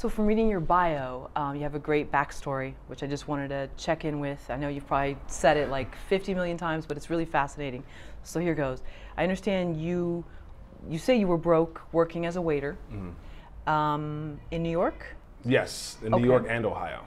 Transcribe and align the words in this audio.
So, 0.00 0.08
from 0.08 0.24
reading 0.24 0.48
your 0.48 0.60
bio, 0.60 1.28
um, 1.36 1.56
you 1.56 1.60
have 1.60 1.74
a 1.74 1.78
great 1.78 2.10
backstory, 2.10 2.72
which 2.86 3.02
I 3.02 3.06
just 3.06 3.28
wanted 3.28 3.48
to 3.48 3.68
check 3.76 4.06
in 4.06 4.18
with. 4.18 4.40
I 4.48 4.56
know 4.56 4.68
you've 4.68 4.86
probably 4.86 5.18
said 5.26 5.58
it 5.58 5.68
like 5.68 5.94
50 6.08 6.32
million 6.32 6.56
times, 6.56 6.86
but 6.86 6.96
it's 6.96 7.10
really 7.10 7.26
fascinating. 7.26 7.84
So 8.22 8.40
here 8.40 8.54
goes. 8.54 8.82
I 9.18 9.24
understand 9.24 9.78
you. 9.78 10.24
You 10.88 10.98
say 10.98 11.16
you 11.18 11.26
were 11.26 11.36
broke 11.36 11.82
working 11.92 12.24
as 12.24 12.36
a 12.36 12.40
waiter 12.40 12.78
um, 13.66 14.40
in 14.50 14.62
New 14.62 14.70
York. 14.70 15.04
Yes, 15.44 15.98
in 16.02 16.14
Okay. 16.14 16.22
New 16.22 16.30
York 16.30 16.46
and 16.48 16.64
Ohio. 16.64 17.04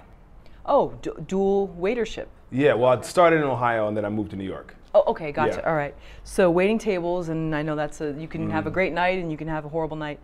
Oh, 0.67 0.93
du- 1.01 1.19
dual 1.27 1.75
waitership. 1.79 2.27
Yeah, 2.51 2.75
well, 2.75 2.95
I 2.95 3.01
started 3.01 3.37
in 3.37 3.43
Ohio 3.45 3.87
and 3.87 3.97
then 3.97 4.05
I 4.05 4.09
moved 4.09 4.29
to 4.29 4.35
New 4.35 4.43
York. 4.45 4.75
Oh, 4.93 5.03
okay, 5.07 5.31
gotcha. 5.31 5.61
Yeah. 5.63 5.67
All 5.67 5.75
right. 5.75 5.95
So 6.25 6.51
waiting 6.51 6.77
tables, 6.77 7.29
and 7.29 7.55
I 7.55 7.63
know 7.63 7.75
that's 7.75 8.01
a 8.01 8.11
you 8.11 8.27
can 8.27 8.51
have 8.51 8.67
a 8.67 8.71
great 8.71 8.93
night 8.93 9.17
and 9.17 9.31
you 9.31 9.37
can 9.37 9.47
have 9.47 9.65
a 9.65 9.69
horrible 9.69 9.97
night. 9.97 10.19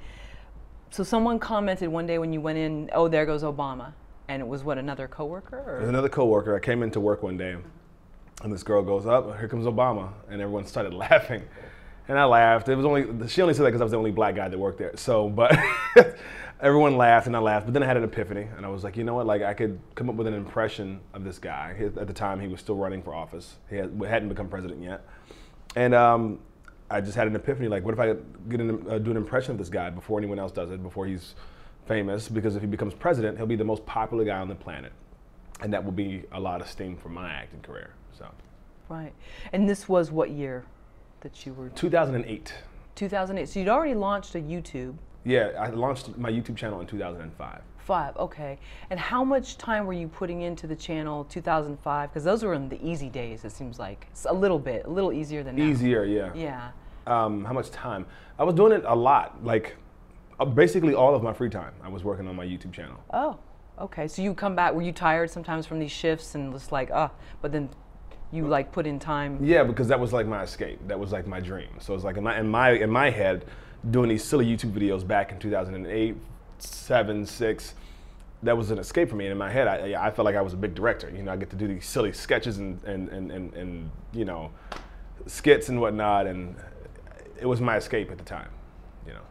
So 0.92 1.04
someone 1.04 1.38
commented 1.38 1.90
one 1.90 2.08
day 2.08 2.18
when 2.18 2.34
you 2.34 2.42
went 2.42 2.58
in, 2.58 2.90
oh, 2.94 3.08
there 3.08 3.26
goes 3.26 3.44
Obama, 3.44 3.94
and 4.28 4.42
it 4.42 4.48
was 4.48 4.64
what 4.64 4.78
another 4.78 5.08
coworker. 5.08 5.58
Or? 5.58 5.88
another 5.88 6.10
coworker. 6.10 6.56
I 6.56 6.60
came 6.60 6.82
into 6.82 7.00
work 7.00 7.22
one 7.22 7.38
day, 7.38 7.58
and 8.44 8.52
this 8.52 8.64
girl 8.64 8.82
goes 8.82 9.06
up. 9.06 9.38
Here 9.38 9.48
comes 9.48 9.66
Obama, 9.66 10.12
and 10.30 10.42
everyone 10.42 10.66
started 10.66 10.94
laughing, 10.96 11.44
and 12.08 12.18
I 12.18 12.26
laughed. 12.26 12.70
It 12.70 12.76
was 12.76 12.86
only 12.86 13.28
she 13.28 13.42
only 13.42 13.54
said 13.54 13.66
that 13.66 13.70
because 13.70 13.82
I 13.82 13.84
was 13.86 13.92
the 13.92 13.98
only 13.98 14.12
black 14.12 14.36
guy 14.36 14.48
that 14.48 14.58
worked 14.58 14.80
there. 14.80 14.98
So, 14.98 15.30
but 15.30 15.56
everyone 16.60 16.98
laughed, 16.98 17.28
and 17.28 17.36
I 17.36 17.40
laughed. 17.40 17.68
But 17.68 17.74
then 17.74 17.84
I 17.84 17.86
had 17.86 17.98
an 17.98 18.04
epiphany, 18.04 18.48
and 18.58 18.66
I 18.66 18.70
was 18.70 18.84
like, 18.84 18.98
you 18.98 19.04
know 19.04 19.14
what? 19.14 19.28
Like 19.28 19.44
I 19.44 19.54
could 19.54 19.80
come 19.94 20.10
up 20.10 20.16
with 20.16 20.26
an 20.26 20.34
impression 20.34 21.02
of 21.14 21.24
this 21.24 21.38
guy. 21.38 21.76
At 21.98 22.08
the 22.08 22.14
time, 22.14 22.40
he 22.40 22.48
was 22.48 22.62
still 22.62 22.76
running 22.76 23.04
for 23.04 23.14
office. 23.14 23.58
He 23.70 23.76
had, 23.76 24.02
hadn't 24.08 24.30
become 24.30 24.50
president 24.50 24.82
yet, 24.82 25.06
and 25.76 25.94
um, 25.94 26.40
I 26.90 27.02
just 27.02 27.16
had 27.16 27.28
an 27.28 27.36
epiphany. 27.36 27.68
Like, 27.68 27.84
what 27.84 27.94
if 27.94 28.00
I 28.00 28.16
get 28.50 28.62
an, 28.62 28.86
uh, 28.90 28.98
do 28.98 29.12
an 29.12 29.18
impression 29.18 29.52
of 29.52 29.58
this 29.58 29.70
guy 29.70 29.90
before 29.90 30.18
anyone 30.18 30.40
else 30.40 30.52
does 30.52 30.72
it? 30.72 30.82
Before 30.82 31.06
he's 31.06 31.36
famous, 31.88 32.28
because 32.28 32.56
if 32.56 32.62
he 32.62 32.68
becomes 32.68 32.94
president, 32.94 33.38
he'll 33.38 33.48
be 33.48 33.56
the 33.56 33.64
most 33.64 33.86
popular 33.86 34.24
guy 34.24 34.38
on 34.40 34.48
the 34.48 34.56
planet 34.56 34.92
and 35.62 35.74
that 35.74 35.84
will 35.84 35.92
be 35.92 36.24
a 36.32 36.40
lot 36.40 36.62
of 36.62 36.68
steam 36.68 36.96
for 36.96 37.10
my 37.10 37.30
acting 37.30 37.62
career. 37.62 37.92
So, 38.18 38.28
Right. 38.88 39.14
And 39.54 39.70
this 39.70 39.88
was 39.88 40.12
what 40.12 40.32
year 40.32 40.66
that 41.22 41.46
you 41.46 41.54
were? 41.54 41.70
2008. 41.70 42.54
2008. 42.96 43.50
So 43.50 43.60
you'd 43.60 43.70
already 43.70 43.94
launched 43.94 44.36
a 44.36 44.40
YouTube. 44.40 44.96
Yeah, 45.26 45.50
I 45.60 45.70
launched 45.70 46.18
my 46.18 46.32
YouTube 46.32 46.56
channel 46.56 46.80
in 46.82 46.88
2005. 46.88 47.62
Five, 47.90 48.16
okay. 48.18 48.60
And 48.92 49.00
how 49.00 49.24
much 49.24 49.58
time 49.58 49.88
were 49.88 49.94
you 49.94 50.08
putting 50.08 50.44
into 50.44 50.68
the 50.68 50.76
channel 50.76 51.24
2005? 51.24 52.10
Because 52.10 52.24
those 52.24 52.44
were 52.44 52.54
in 52.54 52.70
the 52.70 52.80
easy 52.88 53.10
days, 53.10 53.44
it 53.46 53.52
seems 53.52 53.80
like. 53.80 54.06
It's 54.12 54.28
a 54.30 54.32
little 54.32 54.60
bit, 54.60 54.86
a 54.86 54.90
little 54.92 55.12
easier 55.12 55.42
than 55.42 55.56
now. 55.56 55.64
Easier, 55.64 56.06
yeah. 56.06 56.32
Yeah. 56.36 56.70
Um, 57.08 57.44
how 57.44 57.52
much 57.52 57.72
time? 57.72 58.06
I 58.38 58.44
was 58.44 58.54
doing 58.54 58.74
it 58.74 58.84
a 58.86 58.96
lot. 58.96 59.44
Like, 59.44 59.76
uh, 60.40 60.46
basically 60.46 60.94
all 60.94 61.16
of 61.16 61.24
my 61.24 61.34
free 61.34 61.50
time, 61.50 61.74
I 61.84 61.90
was 61.90 62.04
working 62.04 62.28
on 62.28 62.36
my 62.36 62.46
YouTube 62.46 62.72
channel. 62.72 63.04
Oh, 63.12 63.40
okay. 63.80 64.08
So 64.08 64.22
you 64.22 64.36
come 64.36 64.56
back, 64.56 64.76
were 64.76 64.84
you 64.84 64.92
tired 64.92 65.32
sometimes 65.32 65.66
from 65.66 65.80
these 65.80 65.92
shifts 65.92 66.36
and 66.36 66.54
just 66.54 66.72
like, 66.72 66.92
ah, 66.94 67.10
but 67.42 67.52
then 67.52 67.70
you 68.32 68.48
like 68.48 68.72
put 68.72 68.86
in 68.86 69.00
time? 69.00 69.44
Yeah, 69.44 69.64
because 69.64 69.88
that 69.88 70.00
was 70.00 70.14
like 70.14 70.28
my 70.28 70.44
escape. 70.44 70.80
That 70.88 71.00
was 71.00 71.12
like 71.12 71.26
my 71.26 71.40
dream. 71.40 71.70
So 71.80 71.96
it's 71.96 72.04
like 72.04 72.18
in 72.18 72.24
my 72.24 72.40
in 72.40 72.48
my 72.50 72.70
in 72.70 72.92
my 72.92 73.10
head, 73.10 73.46
doing 73.90 74.10
these 74.10 74.24
silly 74.24 74.46
YouTube 74.46 74.74
videos 74.74 75.08
back 75.08 75.32
in 75.32 75.40
2008, 75.40 76.16
seven, 76.64 77.26
six. 77.26 77.74
That 78.44 78.58
was 78.58 78.72
an 78.72 78.80
escape 78.80 79.10
for 79.10 79.16
me. 79.16 79.26
And 79.26 79.34
in 79.34 79.38
my 79.38 79.52
head, 79.52 79.68
I, 79.68 80.08
I 80.08 80.12
felt 80.12 80.26
like 80.26 80.36
I 80.36 80.42
was 80.42 80.54
a 80.54 80.58
big 80.58 80.74
director. 80.74 81.10
You 81.10 81.24
know, 81.24 81.32
I 81.34 81.36
get 81.36 81.50
to 81.50 81.56
do 81.56 81.68
these 81.68 81.86
silly 81.86 82.14
sketches 82.14 82.58
and 82.58 82.82
and, 82.84 83.10
and, 83.10 83.32
and, 83.32 83.54
and 83.54 83.92
you 84.14 84.26
know, 84.26 84.52
skits 85.28 85.70
and 85.70 85.80
whatnot. 85.82 86.26
And 86.28 86.56
it 87.40 87.46
was 87.46 87.60
my 87.60 87.76
escape 87.78 88.12
at 88.12 88.18
the 88.18 88.24
time. 88.24 88.50
You 89.06 89.14
know, 89.14 89.22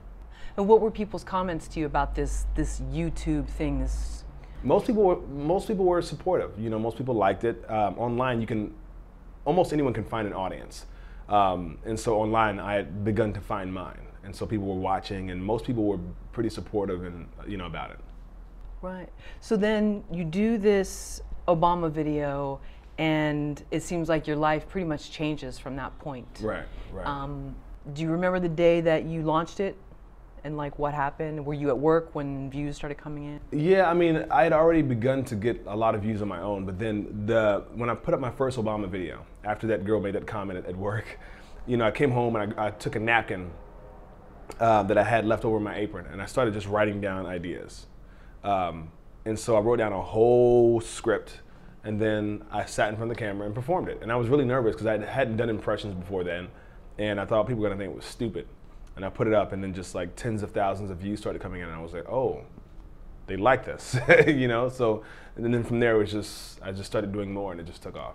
And 0.56 0.68
what 0.68 0.80
were 0.80 0.90
people's 0.90 1.24
comments 1.24 1.68
to 1.68 1.80
you 1.80 1.86
about 1.86 2.14
this 2.14 2.46
this 2.54 2.80
YouTube 2.92 3.46
thing? 3.46 3.80
This 3.80 4.24
most 4.62 4.86
people 4.86 5.04
were 5.04 5.16
most 5.16 5.68
people 5.68 5.84
were 5.84 6.02
supportive. 6.02 6.50
You 6.58 6.68
know, 6.68 6.78
most 6.78 6.98
people 6.98 7.14
liked 7.14 7.44
it. 7.44 7.64
Um, 7.70 7.98
online, 7.98 8.40
you 8.40 8.46
can 8.46 8.74
almost 9.44 9.72
anyone 9.72 9.94
can 9.94 10.04
find 10.04 10.26
an 10.26 10.34
audience, 10.34 10.84
um, 11.28 11.78
and 11.86 11.98
so 11.98 12.20
online, 12.20 12.58
I 12.60 12.74
had 12.74 13.04
begun 13.04 13.32
to 13.32 13.40
find 13.40 13.72
mine, 13.72 14.00
and 14.24 14.34
so 14.34 14.46
people 14.46 14.66
were 14.66 14.80
watching, 14.80 15.30
and 15.30 15.42
most 15.42 15.64
people 15.64 15.84
were 15.84 16.00
pretty 16.32 16.50
supportive 16.50 17.04
and 17.04 17.26
you 17.46 17.56
know 17.56 17.66
about 17.66 17.90
it. 17.90 17.98
right. 18.82 19.08
So 19.40 19.56
then 19.56 20.04
you 20.12 20.24
do 20.24 20.58
this 20.58 21.22
Obama 21.46 21.90
video, 21.90 22.60
and 22.98 23.62
it 23.70 23.82
seems 23.82 24.08
like 24.08 24.26
your 24.26 24.36
life 24.36 24.68
pretty 24.68 24.86
much 24.86 25.10
changes 25.10 25.58
from 25.58 25.76
that 25.76 25.96
point. 25.98 26.26
Right, 26.40 26.66
right. 26.92 27.06
Um, 27.06 27.54
do 27.94 28.02
you 28.02 28.10
remember 28.10 28.38
the 28.38 28.48
day 28.48 28.80
that 28.82 29.04
you 29.04 29.22
launched 29.22 29.60
it, 29.60 29.76
and 30.44 30.56
like 30.56 30.78
what 30.78 30.94
happened? 30.94 31.44
Were 31.44 31.54
you 31.54 31.68
at 31.68 31.78
work 31.78 32.14
when 32.14 32.50
views 32.50 32.76
started 32.76 32.98
coming 32.98 33.24
in? 33.24 33.40
Yeah, 33.58 33.88
I 33.88 33.94
mean, 33.94 34.26
I 34.30 34.42
had 34.42 34.52
already 34.52 34.82
begun 34.82 35.24
to 35.24 35.34
get 35.36 35.62
a 35.66 35.76
lot 35.76 35.94
of 35.94 36.02
views 36.02 36.22
on 36.22 36.28
my 36.28 36.40
own, 36.40 36.64
but 36.64 36.78
then 36.78 37.24
the 37.26 37.64
when 37.74 37.88
I 37.88 37.94
put 37.94 38.14
up 38.14 38.20
my 38.20 38.30
first 38.30 38.58
Obama 38.58 38.88
video, 38.88 39.24
after 39.44 39.66
that 39.68 39.84
girl 39.84 40.00
made 40.00 40.14
that 40.14 40.26
comment 40.26 40.58
at, 40.58 40.66
at 40.66 40.76
work, 40.76 41.18
you 41.66 41.76
know, 41.76 41.86
I 41.86 41.90
came 41.90 42.10
home 42.10 42.36
and 42.36 42.54
I, 42.54 42.66
I 42.66 42.70
took 42.70 42.96
a 42.96 43.00
napkin 43.00 43.50
uh, 44.60 44.82
that 44.84 44.98
I 44.98 45.04
had 45.04 45.26
left 45.26 45.44
over 45.44 45.60
my 45.60 45.76
apron, 45.76 46.06
and 46.06 46.20
I 46.20 46.26
started 46.26 46.54
just 46.54 46.66
writing 46.66 47.00
down 47.00 47.26
ideas. 47.26 47.86
Um, 48.44 48.90
and 49.24 49.38
so 49.38 49.56
I 49.56 49.60
wrote 49.60 49.76
down 49.76 49.92
a 49.92 50.00
whole 50.00 50.80
script, 50.80 51.40
and 51.84 52.00
then 52.00 52.44
I 52.50 52.64
sat 52.64 52.88
in 52.88 52.96
front 52.96 53.10
of 53.10 53.16
the 53.16 53.20
camera 53.20 53.46
and 53.46 53.54
performed 53.54 53.88
it. 53.88 53.98
And 54.02 54.10
I 54.10 54.16
was 54.16 54.28
really 54.28 54.44
nervous 54.44 54.74
because 54.74 54.86
I 54.86 54.98
hadn't 55.04 55.36
done 55.36 55.50
impressions 55.50 55.94
before 55.94 56.24
then, 56.24 56.48
and 56.98 57.20
I 57.20 57.24
thought 57.24 57.46
people 57.46 57.62
were 57.62 57.68
gonna 57.68 57.78
think 57.78 57.92
it 57.92 57.96
was 57.96 58.04
stupid. 58.04 58.46
And 58.96 59.04
I 59.04 59.10
put 59.10 59.26
it 59.26 59.34
up, 59.34 59.52
and 59.52 59.62
then 59.62 59.74
just 59.74 59.94
like 59.94 60.16
tens 60.16 60.42
of 60.42 60.50
thousands 60.52 60.90
of 60.90 60.98
views 60.98 61.20
started 61.20 61.40
coming 61.40 61.60
in, 61.60 61.68
and 61.68 61.76
I 61.76 61.80
was 61.80 61.92
like, 61.92 62.08
oh, 62.08 62.44
they 63.26 63.36
like 63.36 63.64
this, 63.64 63.96
you 64.26 64.48
know. 64.48 64.68
So 64.68 65.04
and 65.36 65.54
then 65.54 65.62
from 65.62 65.78
there 65.78 65.94
it 65.96 65.98
was 65.98 66.12
just 66.12 66.60
I 66.62 66.72
just 66.72 66.86
started 66.86 67.12
doing 67.12 67.32
more, 67.32 67.52
and 67.52 67.60
it 67.60 67.66
just 67.66 67.82
took 67.82 67.96
off. 67.96 68.14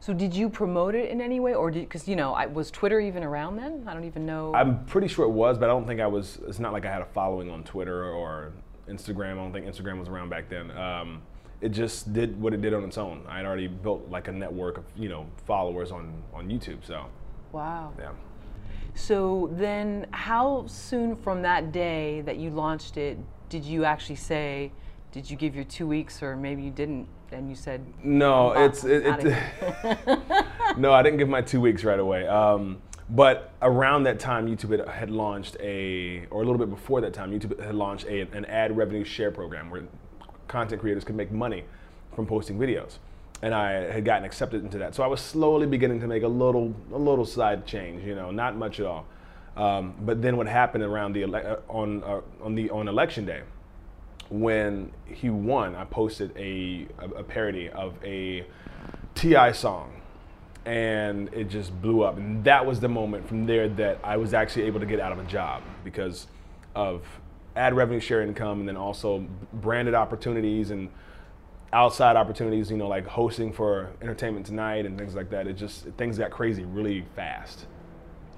So 0.00 0.14
did 0.14 0.34
you 0.34 0.48
promote 0.48 0.94
it 0.94 1.10
in 1.10 1.20
any 1.20 1.40
way, 1.40 1.54
or 1.54 1.70
did 1.70 1.80
because 1.80 2.06
you 2.06 2.16
know 2.16 2.32
I, 2.32 2.46
was 2.46 2.70
Twitter 2.70 3.00
even 3.00 3.24
around 3.24 3.56
then? 3.56 3.84
I 3.86 3.94
don't 3.94 4.04
even 4.04 4.24
know. 4.24 4.54
I'm 4.54 4.84
pretty 4.86 5.08
sure 5.08 5.24
it 5.24 5.30
was, 5.30 5.58
but 5.58 5.66
I 5.66 5.72
don't 5.72 5.86
think 5.86 6.00
I 6.00 6.06
was. 6.06 6.38
It's 6.46 6.58
not 6.58 6.72
like 6.72 6.86
I 6.86 6.92
had 6.92 7.02
a 7.02 7.06
following 7.06 7.50
on 7.50 7.64
Twitter 7.64 8.04
or 8.04 8.52
Instagram. 8.88 9.32
I 9.32 9.36
don't 9.36 9.52
think 9.52 9.66
Instagram 9.66 9.98
was 9.98 10.08
around 10.08 10.28
back 10.28 10.48
then. 10.48 10.70
Um, 10.70 11.22
it 11.60 11.70
just 11.70 12.12
did 12.12 12.40
what 12.40 12.54
it 12.54 12.62
did 12.62 12.74
on 12.74 12.84
its 12.84 12.96
own. 12.96 13.24
I 13.28 13.38
had 13.38 13.46
already 13.46 13.66
built 13.66 14.08
like 14.08 14.28
a 14.28 14.32
network 14.32 14.78
of 14.78 14.84
you 14.96 15.08
know 15.08 15.26
followers 15.46 15.90
on 15.90 16.22
on 16.32 16.48
YouTube. 16.48 16.84
So 16.86 17.06
wow. 17.52 17.92
yeah. 17.98 18.12
So 18.94 19.50
then, 19.52 20.06
how 20.12 20.64
soon 20.66 21.16
from 21.16 21.42
that 21.42 21.72
day 21.72 22.20
that 22.22 22.36
you 22.36 22.50
launched 22.50 22.96
it 22.96 23.18
did 23.48 23.64
you 23.64 23.84
actually 23.84 24.16
say? 24.16 24.72
Did 25.10 25.30
you 25.30 25.36
give 25.36 25.54
your 25.54 25.64
two 25.64 25.86
weeks, 25.86 26.22
or 26.22 26.36
maybe 26.36 26.62
you 26.62 26.70
didn't, 26.70 27.08
and 27.32 27.48
you 27.48 27.54
said 27.54 27.84
No, 28.02 28.52
it's 28.52 28.84
it, 28.84 29.04
it 29.06 30.18
no, 30.78 30.92
I 30.92 31.02
didn't 31.02 31.18
give 31.18 31.28
my 31.28 31.42
two 31.42 31.60
weeks 31.60 31.84
right 31.84 31.98
away. 31.98 32.26
Um, 32.26 32.80
but 33.10 33.52
around 33.62 34.02
that 34.04 34.20
time, 34.20 34.46
YouTube 34.46 34.78
had, 34.78 34.88
had 34.88 35.10
launched 35.10 35.56
a, 35.60 36.26
or 36.30 36.42
a 36.42 36.44
little 36.44 36.58
bit 36.58 36.68
before 36.68 37.00
that 37.00 37.14
time, 37.14 37.32
YouTube 37.32 37.58
had 37.62 37.74
launched 37.74 38.06
a, 38.06 38.20
an 38.32 38.44
ad 38.46 38.76
revenue 38.76 39.04
share 39.04 39.30
program 39.30 39.70
where 39.70 39.84
content 40.46 40.80
creators 40.80 41.04
could 41.04 41.16
make 41.16 41.30
money 41.32 41.64
from 42.14 42.26
posting 42.26 42.58
videos, 42.58 42.98
and 43.40 43.54
I 43.54 43.72
had 43.92 44.04
gotten 44.04 44.24
accepted 44.24 44.62
into 44.62 44.78
that. 44.78 44.94
So 44.94 45.02
I 45.02 45.06
was 45.06 45.20
slowly 45.20 45.66
beginning 45.66 46.00
to 46.00 46.06
make 46.06 46.22
a 46.22 46.28
little, 46.28 46.74
a 46.92 46.98
little 46.98 47.24
side 47.24 47.66
change, 47.66 48.04
you 48.04 48.14
know, 48.14 48.30
not 48.30 48.56
much 48.56 48.78
at 48.78 48.86
all. 48.86 49.06
Um, 49.56 49.94
but 50.00 50.20
then 50.20 50.36
what 50.36 50.46
happened 50.46 50.84
around 50.84 51.14
the 51.14 51.24
ele- 51.24 51.34
uh, 51.34 51.56
on 51.68 52.04
uh, 52.04 52.20
on 52.40 52.54
the 52.54 52.70
on 52.70 52.86
election 52.86 53.24
day, 53.24 53.42
when 54.30 54.92
he 55.06 55.30
won, 55.30 55.74
I 55.74 55.84
posted 55.84 56.36
a, 56.36 56.86
a, 56.98 57.22
parody 57.22 57.68
of 57.70 57.94
a 58.04 58.44
T.I. 59.14 59.52
song, 59.52 60.00
and 60.64 61.32
it 61.32 61.48
just 61.48 61.80
blew 61.80 62.02
up. 62.02 62.18
And 62.18 62.44
that 62.44 62.64
was 62.64 62.80
the 62.80 62.88
moment 62.88 63.26
from 63.26 63.46
there 63.46 63.68
that 63.70 63.98
I 64.04 64.16
was 64.16 64.34
actually 64.34 64.64
able 64.64 64.80
to 64.80 64.86
get 64.86 65.00
out 65.00 65.12
of 65.12 65.18
a 65.18 65.24
job 65.24 65.62
because 65.82 66.26
of 66.74 67.04
ad 67.56 67.74
revenue 67.74 68.00
share 68.00 68.22
income, 68.22 68.60
and 68.60 68.68
then 68.68 68.76
also 68.76 69.26
branded 69.54 69.94
opportunities 69.94 70.70
and 70.70 70.90
outside 71.72 72.16
opportunities. 72.16 72.70
You 72.70 72.76
know, 72.76 72.88
like 72.88 73.06
hosting 73.06 73.52
for 73.52 73.90
Entertainment 74.02 74.46
Tonight 74.46 74.84
and 74.84 74.98
things 74.98 75.14
like 75.14 75.30
that. 75.30 75.46
It 75.46 75.54
just 75.54 75.84
things 75.96 76.18
got 76.18 76.30
crazy 76.30 76.64
really 76.64 77.04
fast. 77.16 77.66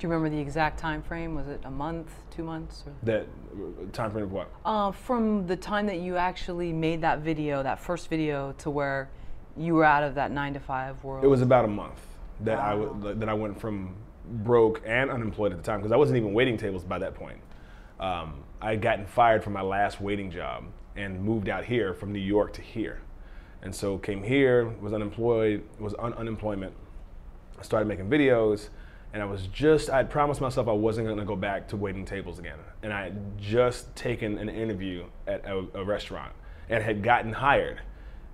Do 0.00 0.06
you 0.06 0.12
remember 0.14 0.34
the 0.34 0.40
exact 0.40 0.78
time 0.78 1.02
frame? 1.02 1.34
Was 1.34 1.46
it 1.46 1.60
a 1.64 1.70
month, 1.70 2.10
two 2.30 2.42
months? 2.42 2.84
Or? 2.86 2.92
That 3.02 3.26
time 3.92 4.10
frame 4.10 4.24
of 4.24 4.32
what? 4.32 4.50
Uh, 4.64 4.92
from 4.92 5.46
the 5.46 5.56
time 5.56 5.84
that 5.88 5.98
you 5.98 6.16
actually 6.16 6.72
made 6.72 7.02
that 7.02 7.18
video, 7.18 7.62
that 7.62 7.78
first 7.78 8.08
video, 8.08 8.52
to 8.58 8.70
where 8.70 9.10
you 9.58 9.74
were 9.74 9.84
out 9.84 10.02
of 10.02 10.14
that 10.14 10.30
nine 10.30 10.54
to 10.54 10.60
five 10.60 11.04
world. 11.04 11.22
It 11.22 11.26
was 11.26 11.42
about 11.42 11.66
a 11.66 11.68
month 11.68 12.00
that 12.40 12.58
I 12.58 12.74
Wow. 12.74 12.86
w- 12.94 13.14
that 13.14 13.28
I 13.28 13.34
went 13.34 13.60
from 13.60 13.94
broke 14.26 14.80
and 14.86 15.10
unemployed 15.10 15.52
at 15.52 15.58
the 15.58 15.64
time 15.64 15.80
because 15.80 15.92
I 15.92 15.96
wasn't 15.96 16.16
even 16.16 16.32
waiting 16.32 16.56
tables 16.56 16.82
by 16.82 16.98
that 16.98 17.14
point. 17.14 17.38
Um, 17.98 18.42
I 18.62 18.70
had 18.70 18.80
gotten 18.80 19.04
fired 19.04 19.44
from 19.44 19.52
my 19.52 19.60
last 19.62 20.00
waiting 20.00 20.30
job 20.30 20.64
and 20.96 21.22
moved 21.22 21.50
out 21.50 21.66
here 21.66 21.92
from 21.92 22.10
New 22.10 22.20
York 22.20 22.54
to 22.54 22.62
here, 22.62 23.02
and 23.60 23.74
so 23.74 23.98
came 23.98 24.22
here 24.22 24.66
was 24.80 24.94
unemployed 24.94 25.62
was 25.78 25.92
on 25.92 26.14
unemployment. 26.14 26.72
I 27.58 27.62
started 27.64 27.84
making 27.86 28.08
videos, 28.08 28.70
and 29.12 29.22
I 29.22 29.26
was 29.26 29.46
just, 29.48 29.90
I 29.90 29.98
had 29.98 30.10
promised 30.10 30.40
myself 30.40 30.68
I 30.68 30.72
wasn't 30.72 31.06
going 31.06 31.18
to 31.18 31.24
go 31.24 31.36
back 31.36 31.66
to 31.68 31.76
waiting 31.76 32.04
tables 32.04 32.38
again. 32.38 32.58
And 32.82 32.92
I 32.92 33.04
had 33.04 33.38
just 33.38 33.94
taken 33.96 34.38
an 34.38 34.48
interview 34.48 35.04
at 35.26 35.44
a, 35.44 35.66
a, 35.74 35.84
restaurant 35.84 36.32
and 36.68 36.82
had 36.82 37.02
gotten 37.02 37.32
hired 37.32 37.80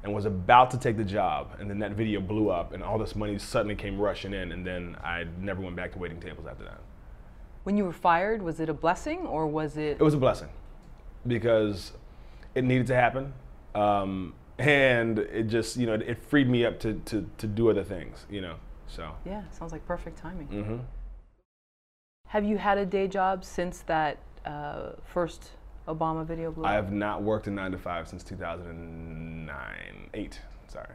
and 0.02 0.14
was 0.14 0.26
about 0.26 0.70
to 0.72 0.78
take 0.78 0.98
the 0.98 1.04
job. 1.04 1.56
And 1.58 1.70
then 1.70 1.78
that 1.78 1.92
video 1.92 2.20
blew 2.20 2.50
up 2.50 2.72
and 2.72 2.82
all 2.82 2.98
this 2.98 3.16
money 3.16 3.38
suddenly 3.38 3.74
came 3.74 3.98
rushing 3.98 4.34
in. 4.34 4.52
And 4.52 4.66
then 4.66 4.96
I 5.02 5.24
never 5.40 5.62
went 5.62 5.76
back 5.76 5.92
to 5.92 5.98
waiting 5.98 6.20
tables 6.20 6.46
after 6.46 6.64
that. 6.64 6.80
When 7.64 7.78
you 7.78 7.84
were 7.84 7.92
fired, 7.92 8.42
was 8.42 8.60
it 8.60 8.68
a 8.68 8.74
blessing 8.74 9.20
or 9.20 9.46
was 9.46 9.78
it? 9.78 9.96
It 9.98 10.02
was 10.02 10.14
a 10.14 10.18
blessing 10.18 10.48
because 11.26 11.92
it 12.54 12.64
needed 12.64 12.86
to 12.88 12.94
happen. 12.94 13.32
Um, 13.74 14.34
and 14.58 15.18
it 15.18 15.44
just, 15.44 15.76
you 15.76 15.86
know, 15.86 15.94
it 15.94 16.22
freed 16.22 16.48
me 16.48 16.64
up 16.66 16.80
to, 16.80 16.94
to, 17.06 17.28
to 17.38 17.46
do 17.46 17.70
other 17.70 17.84
things, 17.84 18.26
you 18.30 18.40
know. 18.40 18.56
So 18.88 19.14
yeah, 19.24 19.42
sounds 19.50 19.72
like 19.72 19.86
perfect 19.86 20.18
timing. 20.18 20.48
Mm-hmm. 20.48 20.76
Have 22.28 22.44
you 22.44 22.58
had 22.58 22.78
a 22.78 22.86
day 22.86 23.08
job 23.08 23.44
since 23.44 23.80
that 23.82 24.18
uh, 24.44 24.92
first 25.04 25.50
Obama 25.88 26.26
video 26.26 26.50
blew 26.50 26.64
I 26.64 26.74
have 26.74 26.92
not 26.92 27.22
worked 27.22 27.46
a 27.46 27.50
nine 27.50 27.72
to 27.72 27.78
five 27.78 28.08
since 28.08 28.22
2009, 28.24 30.10
eight. 30.14 30.40
Sorry. 30.68 30.88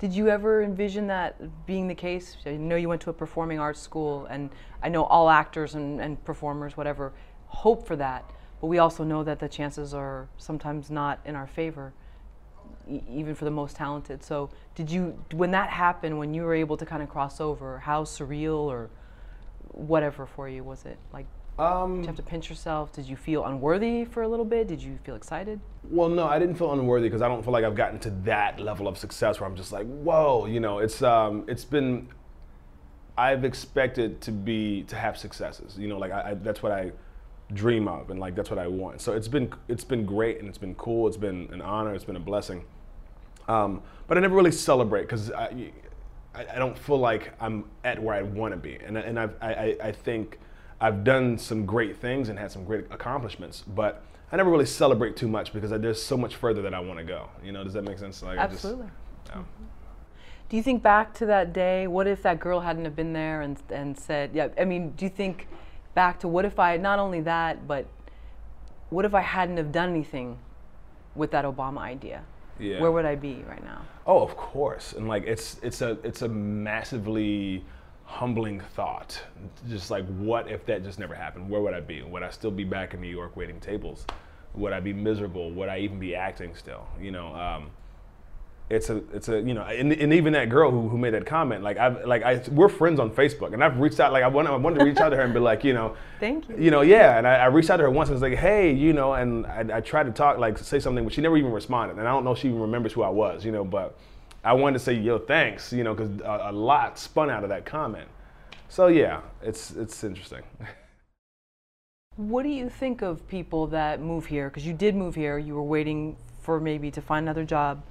Did 0.00 0.12
you 0.12 0.28
ever 0.28 0.62
envision 0.62 1.06
that 1.06 1.66
being 1.66 1.86
the 1.86 1.94
case? 1.94 2.36
I 2.44 2.56
know 2.56 2.76
you 2.76 2.88
went 2.88 3.00
to 3.02 3.10
a 3.10 3.12
performing 3.12 3.60
arts 3.60 3.80
school, 3.80 4.26
and 4.26 4.50
I 4.82 4.88
know 4.88 5.04
all 5.04 5.30
actors 5.30 5.76
and, 5.76 6.00
and 6.00 6.22
performers, 6.24 6.76
whatever, 6.76 7.12
hope 7.46 7.86
for 7.86 7.94
that. 7.96 8.28
But 8.60 8.66
we 8.66 8.78
also 8.78 9.04
know 9.04 9.22
that 9.22 9.38
the 9.38 9.48
chances 9.48 9.94
are 9.94 10.28
sometimes 10.36 10.90
not 10.90 11.20
in 11.24 11.36
our 11.36 11.46
favor 11.46 11.92
even 12.88 13.34
for 13.34 13.44
the 13.44 13.50
most 13.50 13.76
talented. 13.76 14.22
So, 14.22 14.50
did 14.74 14.90
you, 14.90 15.18
when 15.32 15.50
that 15.52 15.70
happened, 15.70 16.18
when 16.18 16.34
you 16.34 16.42
were 16.42 16.54
able 16.54 16.76
to 16.76 16.86
kind 16.86 17.02
of 17.02 17.08
cross 17.08 17.40
over, 17.40 17.78
how 17.78 18.04
surreal 18.04 18.58
or 18.58 18.90
whatever 19.68 20.26
for 20.26 20.48
you 20.48 20.64
was 20.64 20.84
it? 20.84 20.98
Like, 21.12 21.26
um, 21.58 21.96
did 21.96 22.00
you 22.02 22.06
have 22.08 22.16
to 22.16 22.22
pinch 22.22 22.50
yourself? 22.50 22.92
Did 22.92 23.06
you 23.06 23.16
feel 23.16 23.44
unworthy 23.44 24.04
for 24.04 24.22
a 24.22 24.28
little 24.28 24.44
bit? 24.44 24.66
Did 24.66 24.82
you 24.82 24.98
feel 25.04 25.14
excited? 25.14 25.60
Well, 25.84 26.08
no, 26.08 26.26
I 26.26 26.38
didn't 26.38 26.56
feel 26.56 26.72
unworthy 26.72 27.06
because 27.08 27.22
I 27.22 27.28
don't 27.28 27.42
feel 27.42 27.52
like 27.52 27.64
I've 27.64 27.76
gotten 27.76 28.00
to 28.00 28.10
that 28.24 28.58
level 28.58 28.88
of 28.88 28.98
success 28.98 29.40
where 29.40 29.48
I'm 29.48 29.56
just 29.56 29.70
like, 29.70 29.86
whoa, 29.86 30.46
you 30.46 30.60
know, 30.60 30.78
it's 30.78 31.02
um, 31.02 31.44
it's 31.48 31.64
been. 31.64 32.08
I've 33.16 33.44
expected 33.44 34.20
to 34.22 34.32
be 34.32 34.82
to 34.84 34.96
have 34.96 35.16
successes, 35.16 35.78
you 35.78 35.86
know, 35.86 35.98
like 35.98 36.10
I, 36.10 36.30
I 36.30 36.34
that's 36.34 36.64
what 36.64 36.72
I 36.72 36.90
dream 37.52 37.86
of 37.88 38.10
and 38.10 38.18
like 38.18 38.34
that's 38.34 38.50
what 38.50 38.58
I 38.58 38.66
want. 38.66 39.00
So 39.00 39.12
it's 39.12 39.28
been 39.28 39.52
it's 39.68 39.84
been 39.84 40.04
great 40.04 40.40
and 40.40 40.48
it's 40.48 40.58
been 40.58 40.74
cool. 40.74 41.06
It's 41.06 41.16
been 41.16 41.48
an 41.52 41.60
honor. 41.60 41.94
It's 41.94 42.04
been 42.04 42.16
a 42.16 42.20
blessing. 42.20 42.64
Um, 43.48 43.82
but 44.06 44.18
I 44.18 44.20
never 44.20 44.34
really 44.34 44.52
celebrate 44.52 45.02
because 45.02 45.30
I, 45.30 45.70
I, 46.34 46.46
I, 46.54 46.58
don't 46.58 46.78
feel 46.78 46.98
like 46.98 47.32
I'm 47.40 47.64
at 47.84 48.02
where 48.02 48.14
I 48.14 48.22
want 48.22 48.52
to 48.52 48.58
be. 48.58 48.76
And, 48.76 48.96
and 48.96 49.18
I've, 49.18 49.34
I, 49.42 49.76
I 49.82 49.92
think 49.92 50.38
I've 50.80 51.04
done 51.04 51.38
some 51.38 51.66
great 51.66 51.96
things 51.96 52.28
and 52.28 52.38
had 52.38 52.50
some 52.50 52.64
great 52.64 52.86
accomplishments, 52.90 53.62
but 53.74 54.02
I 54.32 54.36
never 54.36 54.50
really 54.50 54.66
celebrate 54.66 55.16
too 55.16 55.28
much 55.28 55.52
because 55.52 55.70
there's 55.70 56.02
so 56.02 56.16
much 56.16 56.36
further 56.36 56.62
that 56.62 56.74
I 56.74 56.80
want 56.80 56.98
to 56.98 57.04
go. 57.04 57.28
You 57.42 57.52
know, 57.52 57.64
does 57.64 57.74
that 57.74 57.84
make 57.84 57.98
sense? 57.98 58.22
Like 58.22 58.38
Absolutely. 58.38 58.88
Just, 59.26 59.38
mm-hmm. 59.38 59.64
Do 60.48 60.56
you 60.56 60.62
think 60.62 60.82
back 60.82 61.14
to 61.14 61.26
that 61.26 61.52
day? 61.52 61.86
What 61.86 62.06
if 62.06 62.22
that 62.22 62.38
girl 62.38 62.60
hadn't 62.60 62.84
have 62.84 62.94
been 62.94 63.12
there 63.12 63.42
and, 63.42 63.60
and 63.70 63.98
said, 63.98 64.30
yeah, 64.34 64.48
I 64.58 64.64
mean, 64.64 64.90
do 64.90 65.04
you 65.04 65.10
think 65.10 65.48
back 65.94 66.20
to 66.20 66.28
what 66.28 66.44
if 66.44 66.58
I, 66.58 66.76
not 66.76 66.98
only 66.98 67.20
that, 67.22 67.66
but 67.66 67.86
what 68.90 69.04
if 69.04 69.14
I 69.14 69.20
hadn't 69.20 69.56
have 69.56 69.72
done 69.72 69.90
anything 69.90 70.38
with 71.14 71.30
that 71.30 71.44
Obama 71.44 71.78
idea? 71.78 72.24
Yeah. 72.58 72.80
where 72.80 72.92
would 72.92 73.04
I 73.04 73.14
be 73.14 73.44
right 73.48 73.62
now? 73.64 73.82
Oh, 74.06 74.22
of 74.22 74.36
course. 74.36 74.92
And 74.92 75.08
like 75.08 75.24
it's 75.26 75.58
it's 75.62 75.82
a 75.82 75.98
it's 76.02 76.22
a 76.22 76.28
massively 76.28 77.64
humbling 78.04 78.60
thought. 78.60 79.20
Just 79.68 79.90
like 79.90 80.06
what 80.16 80.50
if 80.50 80.64
that 80.66 80.84
just 80.84 80.98
never 80.98 81.14
happened? 81.14 81.48
Where 81.48 81.60
would 81.60 81.74
I 81.74 81.80
be? 81.80 82.02
Would 82.02 82.22
I 82.22 82.30
still 82.30 82.50
be 82.50 82.64
back 82.64 82.94
in 82.94 83.00
New 83.00 83.08
York 83.08 83.36
waiting 83.36 83.60
tables? 83.60 84.06
Would 84.54 84.72
I 84.72 84.80
be 84.80 84.92
miserable? 84.92 85.50
Would 85.52 85.68
I 85.68 85.78
even 85.78 85.98
be 85.98 86.14
acting 86.14 86.54
still? 86.54 86.86
You 87.00 87.10
know, 87.10 87.34
um, 87.34 87.70
it's 88.70 88.88
a 88.88 89.02
it's 89.12 89.28
a 89.28 89.40
you 89.40 89.52
know 89.52 89.62
and, 89.62 89.92
and 89.92 90.12
even 90.12 90.32
that 90.32 90.48
girl 90.48 90.70
who, 90.70 90.88
who 90.88 90.96
made 90.96 91.12
that 91.12 91.26
comment 91.26 91.62
like 91.62 91.76
I 91.76 91.88
like 92.04 92.22
I 92.22 92.42
we're 92.50 92.70
friends 92.70 92.98
on 92.98 93.10
Facebook 93.10 93.52
and 93.52 93.62
I've 93.62 93.78
reached 93.78 94.00
out 94.00 94.10
like 94.10 94.24
I 94.24 94.28
want 94.28 94.48
I 94.48 94.56
wanted 94.56 94.78
to 94.78 94.84
reach 94.86 94.96
out 94.96 95.10
to 95.10 95.16
her 95.16 95.22
and 95.22 95.34
be 95.34 95.40
like 95.40 95.64
you 95.64 95.74
know 95.74 95.96
thank 96.18 96.48
you 96.48 96.56
you 96.56 96.70
know 96.70 96.80
yeah 96.80 97.18
and 97.18 97.26
I, 97.28 97.36
I 97.36 97.46
reached 97.46 97.68
out 97.68 97.76
to 97.76 97.82
her 97.82 97.90
once 97.90 98.08
and 98.08 98.14
was 98.14 98.22
like 98.22 98.38
hey 98.38 98.72
you 98.72 98.94
know 98.94 99.12
and 99.12 99.46
I, 99.46 99.76
I 99.76 99.80
tried 99.80 100.04
to 100.04 100.12
talk 100.12 100.38
like 100.38 100.56
say 100.56 100.80
something 100.80 101.04
but 101.04 101.12
she 101.12 101.20
never 101.20 101.36
even 101.36 101.52
responded 101.52 101.98
and 101.98 102.08
I 102.08 102.10
don't 102.10 102.24
know 102.24 102.32
if 102.32 102.38
she 102.38 102.48
even 102.48 102.60
remembers 102.60 102.94
who 102.94 103.02
I 103.02 103.10
was 103.10 103.44
you 103.44 103.52
know 103.52 103.64
but 103.64 103.98
I 104.42 104.54
wanted 104.54 104.78
to 104.78 104.84
say 104.84 104.94
yo 104.94 105.18
thanks 105.18 105.70
you 105.70 105.84
know 105.84 105.94
because 105.94 106.20
a, 106.20 106.50
a 106.50 106.52
lot 106.52 106.98
spun 106.98 107.28
out 107.28 107.42
of 107.42 107.50
that 107.50 107.66
comment 107.66 108.08
so 108.70 108.86
yeah 108.86 109.20
it's 109.42 109.72
it's 109.72 110.02
interesting. 110.04 110.42
What 112.16 112.44
do 112.44 112.48
you 112.48 112.70
think 112.70 113.02
of 113.02 113.26
people 113.26 113.66
that 113.68 114.00
move 114.00 114.26
here? 114.26 114.48
Because 114.48 114.64
you 114.64 114.72
did 114.72 114.94
move 114.94 115.16
here, 115.16 115.36
you 115.36 115.56
were 115.56 115.64
waiting 115.64 116.16
for 116.42 116.60
maybe 116.60 116.88
to 116.92 117.02
find 117.02 117.24
another 117.24 117.44
job 117.44 117.82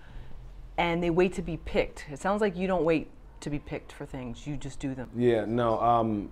and 0.78 1.04
they 1.04 1.10
wait 1.10 1.34
to 1.34 1.42
be 1.42 1.58
picked. 1.58 2.06
It 2.12 2.20
sounds 2.20 2.42
like 2.42 2.56
you 2.56 2.68
don't 2.68 2.84
wait 2.84 3.10
to 3.42 3.50
be 3.50 3.60
picked 3.60 3.92
for 3.92 4.06
things; 4.06 4.48
you 4.48 4.58
just 4.58 4.80
do 4.80 4.96
them. 4.96 5.10
Yeah, 5.16 5.46
no. 5.46 5.80
Um, 5.80 6.32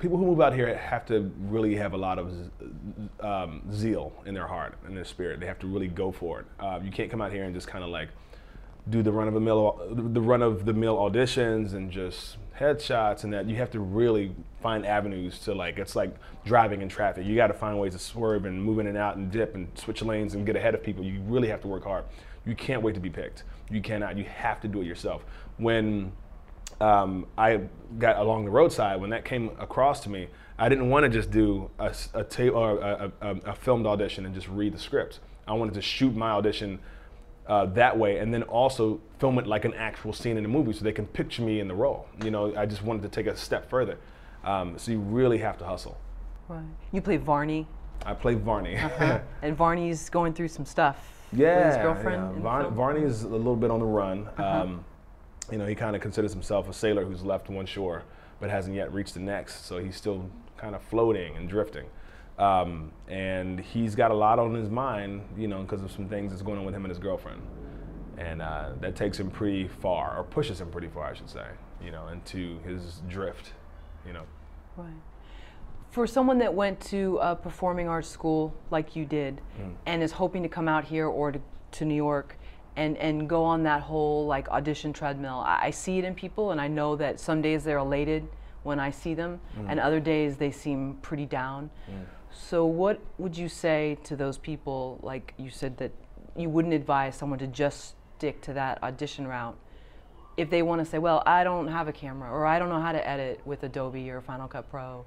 people 0.00 0.16
who 0.16 0.24
move 0.24 0.40
out 0.40 0.54
here 0.54 0.74
have 0.76 1.04
to 1.06 1.30
really 1.38 1.76
have 1.76 1.92
a 1.92 1.96
lot 1.96 2.18
of 2.18 2.50
um, 3.20 3.62
zeal 3.72 4.12
in 4.26 4.34
their 4.34 4.46
heart 4.46 4.76
and 4.86 4.96
their 4.96 5.04
spirit. 5.04 5.38
They 5.40 5.46
have 5.46 5.58
to 5.60 5.66
really 5.66 5.88
go 5.88 6.10
for 6.10 6.40
it. 6.40 6.46
Uh, 6.58 6.80
you 6.82 6.90
can't 6.90 7.10
come 7.10 7.20
out 7.20 7.30
here 7.30 7.44
and 7.44 7.54
just 7.54 7.68
kind 7.68 7.84
of 7.84 7.90
like 7.90 8.08
do 8.88 9.02
the 9.02 9.12
run 9.12 9.28
of 9.28 9.34
the 9.34 9.40
mill, 9.40 9.80
the 9.92 10.20
run 10.20 10.42
of 10.42 10.64
the 10.64 10.72
mill 10.72 10.96
auditions 10.96 11.74
and 11.74 11.90
just 11.90 12.38
headshots 12.58 13.24
and 13.24 13.32
that. 13.32 13.46
You 13.46 13.56
have 13.56 13.70
to 13.72 13.80
really 13.80 14.34
find 14.62 14.86
avenues 14.86 15.38
to 15.40 15.54
like. 15.54 15.78
It's 15.78 15.94
like 15.94 16.14
driving 16.44 16.80
in 16.82 16.88
traffic. 16.88 17.26
You 17.26 17.36
got 17.36 17.48
to 17.48 17.54
find 17.54 17.78
ways 17.78 17.92
to 17.92 17.98
swerve 17.98 18.46
and 18.46 18.62
move 18.62 18.78
in 18.78 18.86
and 18.86 18.96
out 18.96 19.16
and 19.16 19.30
dip 19.30 19.54
and 19.54 19.68
switch 19.78 20.02
lanes 20.02 20.34
and 20.34 20.46
get 20.46 20.56
ahead 20.56 20.74
of 20.74 20.82
people. 20.82 21.04
You 21.04 21.20
really 21.22 21.48
have 21.48 21.60
to 21.62 21.68
work 21.68 21.84
hard. 21.84 22.04
You 22.46 22.54
can't 22.54 22.82
wait 22.82 22.94
to 22.94 23.00
be 23.00 23.10
picked. 23.10 23.44
You 23.70 23.80
cannot. 23.80 24.16
You 24.16 24.24
have 24.24 24.60
to 24.60 24.68
do 24.68 24.80
it 24.80 24.86
yourself. 24.86 25.24
When 25.58 26.12
um, 26.80 27.26
I 27.36 27.60
got 27.98 28.16
along 28.16 28.44
the 28.44 28.50
roadside, 28.50 29.00
when 29.00 29.10
that 29.10 29.24
came 29.24 29.50
across 29.58 30.00
to 30.00 30.10
me, 30.10 30.28
I 30.58 30.68
didn't 30.68 30.88
want 30.90 31.04
to 31.04 31.08
just 31.08 31.30
do 31.30 31.70
a, 31.78 31.94
a, 32.14 32.24
ta- 32.24 32.48
or 32.48 32.78
a, 32.78 33.12
a, 33.20 33.36
a, 33.46 33.54
filmed 33.54 33.86
audition 33.86 34.26
and 34.26 34.34
just 34.34 34.48
read 34.48 34.74
the 34.74 34.78
script. 34.78 35.20
I 35.48 35.54
wanted 35.54 35.74
to 35.74 35.82
shoot 35.82 36.14
my 36.14 36.30
audition 36.30 36.78
uh, 37.46 37.66
that 37.66 37.96
way 37.96 38.18
and 38.18 38.32
then 38.32 38.42
also 38.44 39.00
film 39.18 39.38
it 39.38 39.46
like 39.46 39.64
an 39.64 39.74
actual 39.74 40.12
scene 40.12 40.36
in 40.36 40.42
the 40.42 40.48
movie 40.48 40.72
so 40.72 40.84
they 40.84 40.92
can 40.92 41.06
picture 41.06 41.42
me 41.42 41.60
in 41.60 41.68
the 41.68 41.74
role. 41.74 42.06
You 42.22 42.30
know, 42.30 42.54
I 42.56 42.66
just 42.66 42.82
wanted 42.82 43.02
to 43.02 43.08
take 43.08 43.26
a 43.26 43.36
step 43.36 43.68
further. 43.68 43.98
Um, 44.44 44.78
so 44.78 44.92
you 44.92 45.00
really 45.00 45.38
have 45.38 45.58
to 45.58 45.64
hustle. 45.64 45.98
Right. 46.48 46.64
You 46.92 47.00
play 47.00 47.16
Varney. 47.16 47.66
I 48.04 48.14
play 48.14 48.34
Varney. 48.34 48.76
Uh-huh. 48.76 49.20
and 49.42 49.56
Varney's 49.56 50.08
going 50.08 50.32
through 50.32 50.48
some 50.48 50.64
stuff 50.64 51.19
yeah, 51.32 51.68
his 51.68 51.76
girlfriend. 51.76 52.36
Yeah. 52.36 52.42
Var- 52.42 52.70
Varney 52.70 53.02
is 53.02 53.22
a 53.22 53.28
little 53.28 53.56
bit 53.56 53.70
on 53.70 53.80
the 53.80 53.86
run. 53.86 54.28
Uh-huh. 54.28 54.62
Um, 54.62 54.84
you 55.50 55.58
know, 55.58 55.66
he 55.66 55.74
kind 55.74 55.96
of 55.96 56.02
considers 56.02 56.32
himself 56.32 56.68
a 56.68 56.72
sailor 56.72 57.04
who's 57.04 57.24
left 57.24 57.48
one 57.48 57.66
shore 57.66 58.04
but 58.40 58.50
hasn't 58.50 58.74
yet 58.74 58.92
reached 58.92 59.14
the 59.14 59.20
next. 59.20 59.66
So 59.66 59.78
he's 59.78 59.96
still 59.96 60.28
kind 60.56 60.74
of 60.74 60.82
floating 60.82 61.36
and 61.36 61.48
drifting. 61.48 61.86
Um, 62.38 62.90
and 63.06 63.60
he's 63.60 63.94
got 63.94 64.10
a 64.10 64.14
lot 64.14 64.38
on 64.38 64.54
his 64.54 64.70
mind, 64.70 65.22
you 65.36 65.46
know, 65.46 65.62
because 65.62 65.82
of 65.82 65.92
some 65.92 66.08
things 66.08 66.32
that's 66.32 66.42
going 66.42 66.58
on 66.58 66.64
with 66.64 66.74
him 66.74 66.84
and 66.84 66.90
his 66.90 66.98
girlfriend. 66.98 67.42
And 68.16 68.40
uh, 68.40 68.70
that 68.80 68.96
takes 68.96 69.20
him 69.20 69.30
pretty 69.30 69.68
far, 69.68 70.16
or 70.16 70.24
pushes 70.24 70.60
him 70.60 70.70
pretty 70.70 70.88
far, 70.88 71.04
I 71.04 71.14
should 71.14 71.28
say, 71.28 71.46
you 71.84 71.90
know, 71.90 72.08
into 72.08 72.58
his 72.60 73.02
drift, 73.08 73.52
you 74.06 74.12
know. 74.12 74.24
Right 74.76 74.88
for 75.90 76.06
someone 76.06 76.38
that 76.38 76.54
went 76.54 76.80
to 76.80 77.18
a 77.18 77.34
performing 77.34 77.88
arts 77.88 78.08
school 78.08 78.54
like 78.70 78.94
you 78.94 79.04
did 79.04 79.40
mm. 79.60 79.72
and 79.86 80.02
is 80.02 80.12
hoping 80.12 80.42
to 80.42 80.48
come 80.48 80.68
out 80.68 80.84
here 80.84 81.06
or 81.06 81.32
to, 81.32 81.40
to 81.72 81.84
New 81.84 81.94
York 81.94 82.36
and, 82.76 82.96
and 82.98 83.28
go 83.28 83.42
on 83.42 83.64
that 83.64 83.82
whole 83.82 84.26
like 84.26 84.48
audition 84.50 84.92
treadmill, 84.92 85.40
I, 85.40 85.58
I, 85.64 85.70
see 85.70 85.98
it 85.98 86.04
in 86.04 86.14
people 86.14 86.52
and 86.52 86.60
I 86.60 86.68
know 86.68 86.94
that 86.96 87.18
some 87.18 87.42
days 87.42 87.64
they're 87.64 87.78
elated 87.78 88.26
when 88.62 88.78
I 88.78 88.90
see 88.90 89.14
them 89.14 89.40
mm. 89.58 89.66
and 89.68 89.80
other 89.80 89.98
days 89.98 90.36
they 90.36 90.52
seem 90.52 90.94
pretty 91.02 91.26
down. 91.26 91.70
Mm. 91.90 92.04
So 92.32 92.64
what 92.64 93.00
would 93.18 93.36
you 93.36 93.48
say 93.48 93.98
to 94.04 94.14
those 94.14 94.38
people 94.38 95.00
like 95.02 95.34
you 95.36 95.50
said 95.50 95.76
that 95.78 95.90
you 96.36 96.48
wouldn't 96.48 96.74
advise 96.74 97.16
someone 97.16 97.40
to 97.40 97.48
just 97.48 97.96
stick 98.16 98.40
to 98.42 98.52
that 98.52 98.80
audition 98.84 99.26
route? 99.26 99.58
If 100.36 100.48
they 100.48 100.62
want 100.62 100.80
to 100.80 100.84
say, 100.84 100.98
well, 100.98 101.24
I 101.26 101.42
don't 101.42 101.66
have 101.66 101.88
a 101.88 101.92
camera 101.92 102.30
or 102.30 102.46
I 102.46 102.60
don't 102.60 102.68
know 102.68 102.80
how 102.80 102.92
to 102.92 103.06
edit 103.06 103.40
with 103.44 103.64
Adobe 103.64 104.08
or 104.08 104.20
Final 104.20 104.46
Cut 104.46 104.70
Pro 104.70 105.04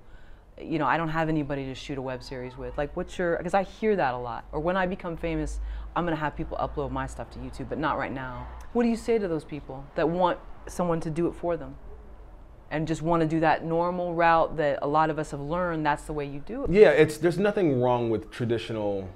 you 0.62 0.78
know, 0.80 0.86
I 0.86 0.98
don't 0.98 1.10
have 1.10 1.30
anybody 1.30 1.66
to 1.66 1.76
shoot 1.76 1.98
a 1.98 2.02
web 2.02 2.24
series 2.24 2.58
with. 2.58 2.78
Like, 2.78 2.96
what's 2.96 3.18
your, 3.18 3.38
because 3.38 3.54
I 3.54 3.64
hear 3.64 3.96
that 3.96 4.14
a 4.14 4.18
lot. 4.18 4.46
Or 4.52 4.60
when 4.60 4.78
I 4.78 4.86
become 4.86 5.18
famous, 5.18 5.60
I'm 5.96 6.06
going 6.06 6.16
to 6.16 6.20
have 6.20 6.36
people 6.36 6.58
upload 6.58 6.92
my 6.92 7.08
stuff 7.08 7.30
to 7.32 7.40
YouTube, 7.40 7.70
but 7.70 7.78
not 7.78 7.98
right 7.98 8.12
now. 8.12 8.48
What 8.74 8.84
do 8.84 8.90
you 8.90 8.96
say 8.96 9.18
to 9.18 9.28
those 9.28 9.44
people 9.44 9.86
that 9.96 10.08
want 10.08 10.40
someone 10.68 11.00
to 11.02 11.10
do 11.10 11.28
it 11.28 11.34
for 11.34 11.58
them? 11.58 11.76
And 12.72 12.88
just 12.88 13.04
want 13.04 13.22
to 13.22 13.28
do 13.28 13.40
that 13.42 13.64
normal 13.64 14.16
route 14.16 14.58
that 14.58 14.80
a 14.82 14.88
lot 14.88 15.12
of 15.12 15.20
us 15.20 15.32
have 15.32 15.40
learned 15.40 15.86
that's 15.86 16.06
the 16.06 16.14
way 16.14 16.26
you 16.26 16.40
do 16.40 16.64
it. 16.64 16.72
Yeah, 16.72 16.90
it's 16.90 17.18
there's 17.18 17.38
nothing 17.38 17.80
wrong 17.80 18.10
with 18.10 18.32
traditional 18.32 19.08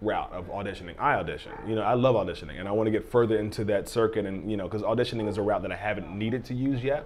route 0.00 0.32
of 0.32 0.46
auditioning. 0.46 0.94
I 0.98 1.14
audition. 1.14 1.52
You 1.66 1.74
know, 1.74 1.82
I 1.82 1.92
love 1.92 2.14
auditioning 2.14 2.58
and 2.58 2.66
I 2.66 2.72
want 2.72 2.86
to 2.86 2.90
get 2.90 3.04
further 3.04 3.36
into 3.38 3.62
that 3.64 3.90
circuit 3.90 4.24
and 4.24 4.50
you 4.50 4.56
know, 4.56 4.68
cuz 4.68 4.80
auditioning 4.80 5.28
is 5.28 5.36
a 5.36 5.42
route 5.42 5.60
that 5.62 5.72
I 5.72 5.76
haven't 5.76 6.16
needed 6.16 6.46
to 6.46 6.54
use 6.54 6.82
yet. 6.82 7.04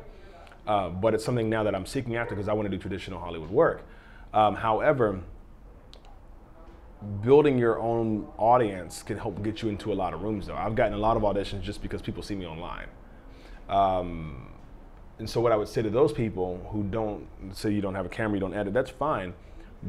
Uh, 0.67 0.89
but 0.89 1.15
it's 1.15 1.25
something 1.25 1.51
now 1.51 1.65
that 1.65 1.75
I'm 1.75 1.87
seeking 1.87 2.17
after 2.17 2.35
because 2.35 2.49
I 2.49 2.53
want 2.53 2.71
to 2.71 2.77
do 2.77 2.81
traditional 2.81 3.19
Hollywood 3.19 3.51
work. 3.51 3.83
Um, 4.33 4.55
however, 4.55 5.21
building 7.23 7.59
your 7.59 7.81
own 7.81 8.29
audience 8.39 9.03
can 9.03 9.19
help 9.19 9.43
get 9.43 9.63
you 9.63 9.69
into 9.69 9.93
a 9.93 9.95
lot 9.95 10.15
of 10.15 10.23
rooms 10.23 10.47
though. 10.47 10.55
I've 10.55 10.75
gotten 10.75 10.95
a 10.95 10.99
lot 10.99 11.17
of 11.17 11.23
auditions 11.25 11.63
just 11.63 11.83
because 11.83 12.01
people 12.01 12.23
see 12.23 12.35
me 12.35 12.47
online. 12.47 12.87
Um, 13.69 14.49
and 15.19 15.29
so 15.29 15.41
what 15.41 15.53
I 15.53 15.57
would 15.57 15.69
say 15.69 15.83
to 15.83 15.91
those 15.91 16.13
people 16.13 16.67
who 16.71 16.83
don't 16.85 17.27
say 17.53 17.71
you 17.71 17.81
don't 17.81 17.95
have 17.95 18.07
a 18.07 18.09
camera, 18.09 18.37
you 18.37 18.41
don't 18.41 18.55
edit, 18.55 18.73
that's 18.73 18.91
fine. 18.91 19.35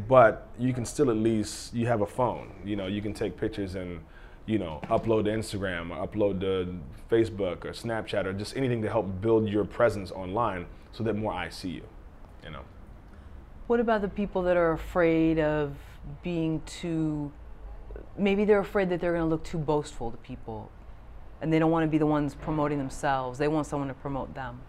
But 0.07 0.47
you 0.57 0.73
can 0.73 0.85
still 0.85 1.11
at 1.11 1.17
least 1.17 1.73
you 1.73 1.85
have 1.85 2.01
a 2.01 2.05
phone. 2.05 2.51
You 2.65 2.75
know, 2.75 2.87
you 2.87 3.01
can 3.01 3.13
take 3.13 3.37
pictures 3.37 3.75
and 3.75 3.99
you 4.45 4.59
know 4.59 4.79
upload 4.83 5.25
to 5.25 5.31
Instagram 5.31 5.91
or 5.91 6.07
upload 6.07 6.41
to 6.41 6.79
Facebook 7.09 7.65
or 7.65 7.71
Snapchat 7.71 8.25
or 8.25 8.33
just 8.33 8.55
anything 8.57 8.81
to 8.81 8.89
help 8.89 9.21
build 9.21 9.47
your 9.47 9.65
presence 9.65 10.11
online 10.11 10.65
so 10.91 11.03
that 11.03 11.15
more 11.15 11.33
eyes 11.33 11.55
see 11.55 11.69
you. 11.69 11.83
You 12.43 12.51
know. 12.51 12.61
What 13.67 13.79
about 13.79 14.01
the 14.01 14.09
people 14.09 14.43
that 14.43 14.57
are 14.57 14.73
afraid 14.73 15.39
of 15.39 15.75
being 16.21 16.61
too, 16.65 17.31
maybe 18.17 18.45
they're 18.45 18.59
afraid 18.59 18.89
that 18.89 18.99
they're 18.99 19.13
going 19.13 19.23
to 19.23 19.29
look 19.29 19.43
too 19.43 19.57
boastful 19.57 20.11
to 20.11 20.17
people 20.17 20.69
and 21.41 21.51
they 21.51 21.59
don't 21.59 21.71
want 21.71 21.83
to 21.83 21.87
be 21.89 21.97
the 21.97 22.05
ones 22.05 22.35
promoting 22.35 22.77
themselves. 22.77 23.37
They 23.37 23.47
want 23.47 23.67
someone 23.67 23.87
to 23.87 23.93
promote 23.93 24.33
them. 24.33 24.61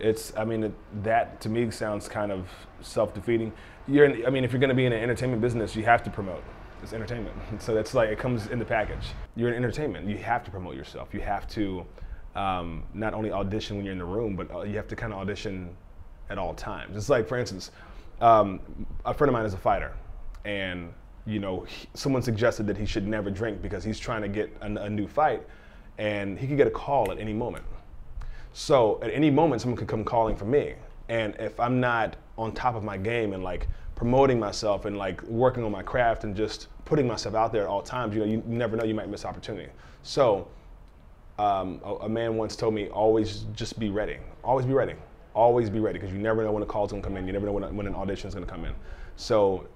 It's, 0.00 0.32
I 0.36 0.44
mean, 0.44 0.64
it, 0.64 0.72
that 1.02 1.40
to 1.42 1.48
me 1.48 1.70
sounds 1.70 2.08
kind 2.08 2.30
of 2.30 2.48
self-defeating. 2.80 3.52
You're, 3.86 4.06
in, 4.06 4.26
I 4.26 4.30
mean, 4.30 4.44
if 4.44 4.52
you're 4.52 4.60
going 4.60 4.68
to 4.68 4.76
be 4.76 4.86
in 4.86 4.92
an 4.92 5.02
entertainment 5.02 5.42
business, 5.42 5.74
you 5.74 5.84
have 5.84 6.02
to 6.04 6.10
promote. 6.10 6.42
It's 6.82 6.92
entertainment, 6.92 7.36
so 7.58 7.74
that's 7.74 7.94
like 7.94 8.10
it 8.10 8.18
comes 8.18 8.46
in 8.48 8.58
the 8.58 8.64
package. 8.64 9.06
You're 9.36 9.48
in 9.48 9.54
entertainment. 9.54 10.08
You 10.08 10.18
have 10.18 10.44
to 10.44 10.50
promote 10.50 10.76
yourself. 10.76 11.12
You 11.12 11.20
have 11.20 11.46
to 11.48 11.84
um, 12.34 12.84
not 12.94 13.14
only 13.14 13.32
audition 13.32 13.76
when 13.76 13.84
you're 13.84 13.92
in 13.92 13.98
the 13.98 14.04
room, 14.04 14.36
but 14.36 14.50
uh, 14.54 14.62
you 14.62 14.76
have 14.76 14.88
to 14.88 14.96
kind 14.96 15.12
of 15.12 15.18
audition 15.18 15.76
at 16.30 16.38
all 16.38 16.54
times. 16.54 16.96
It's 16.96 17.08
like, 17.08 17.26
for 17.26 17.36
instance, 17.38 17.70
um, 18.20 18.60
a 19.04 19.12
friend 19.14 19.28
of 19.28 19.32
mine 19.32 19.44
is 19.44 19.54
a 19.54 19.58
fighter, 19.58 19.92
and 20.44 20.92
you 21.26 21.40
know, 21.40 21.60
he, 21.64 21.88
someone 21.94 22.22
suggested 22.22 22.66
that 22.66 22.76
he 22.76 22.86
should 22.86 23.06
never 23.06 23.30
drink 23.30 23.60
because 23.60 23.84
he's 23.84 23.98
trying 23.98 24.22
to 24.22 24.28
get 24.28 24.54
a, 24.60 24.88
new 24.88 25.06
fight, 25.06 25.42
and 25.98 26.38
he 26.38 26.46
could 26.46 26.56
get 26.56 26.66
a 26.66 26.70
call 26.70 27.10
at 27.10 27.18
any 27.18 27.32
moment. 27.32 27.64
So 28.52 28.98
at 29.02 29.10
any 29.10 29.30
moment, 29.30 29.60
someone 29.60 29.76
could 29.76 29.88
come 29.88 30.04
calling 30.04 30.36
for 30.36 30.46
me, 30.46 30.74
and 31.08 31.34
if 31.38 31.58
I'm 31.60 31.80
not 31.80 32.16
on 32.36 32.52
top 32.52 32.74
of 32.76 32.84
my 32.84 32.96
game 32.96 33.32
and 33.32 33.42
like 33.42 33.66
promoting 33.98 34.38
myself 34.38 34.86
and 34.86 34.96
like 34.96 35.22
working 35.24 35.62
on 35.64 35.72
my 35.72 35.82
craft 35.82 36.24
and 36.24 36.34
just 36.34 36.68
putting 36.86 37.06
myself 37.06 37.34
out 37.34 37.52
there 37.52 37.62
at 37.62 37.68
all 37.68 37.82
times, 37.82 38.14
you 38.14 38.20
know, 38.20 38.26
you 38.26 38.42
never 38.46 38.76
know, 38.76 38.84
you 38.84 38.94
might 38.94 39.10
miss 39.10 39.24
opportunity. 39.24 39.70
So 40.02 40.48
um, 41.38 41.80
a, 41.84 41.94
a 41.94 42.08
man 42.08 42.36
once 42.36 42.56
told 42.56 42.72
me, 42.74 42.88
always 42.88 43.44
just 43.54 43.78
be 43.78 43.90
ready. 43.90 44.16
Always 44.42 44.64
be 44.64 44.72
ready 44.72 44.94
always 45.38 45.70
be 45.70 45.78
ready 45.78 45.98
because 45.98 46.12
you 46.12 46.18
never 46.18 46.42
know 46.42 46.50
when 46.50 46.62
a 46.64 46.66
call's 46.66 46.90
gonna 46.90 47.02
come 47.02 47.16
in. 47.16 47.24
You 47.26 47.32
never 47.32 47.46
know 47.46 47.52
when, 47.52 47.76
when 47.76 47.86
an 47.86 47.94
audition's 47.94 48.34
gonna 48.34 48.46
come 48.46 48.64
in. 48.64 48.74
So 49.16 49.68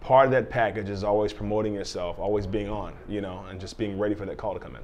part 0.00 0.26
of 0.26 0.32
that 0.32 0.50
package 0.50 0.88
is 0.90 1.04
always 1.04 1.32
promoting 1.32 1.72
yourself, 1.72 2.18
always 2.18 2.46
being 2.46 2.68
on, 2.68 2.94
you 3.08 3.20
know, 3.20 3.44
and 3.48 3.60
just 3.60 3.78
being 3.78 3.98
ready 3.98 4.14
for 4.14 4.26
that 4.26 4.36
call 4.36 4.54
to 4.54 4.60
come 4.60 4.74
in. 4.74 4.82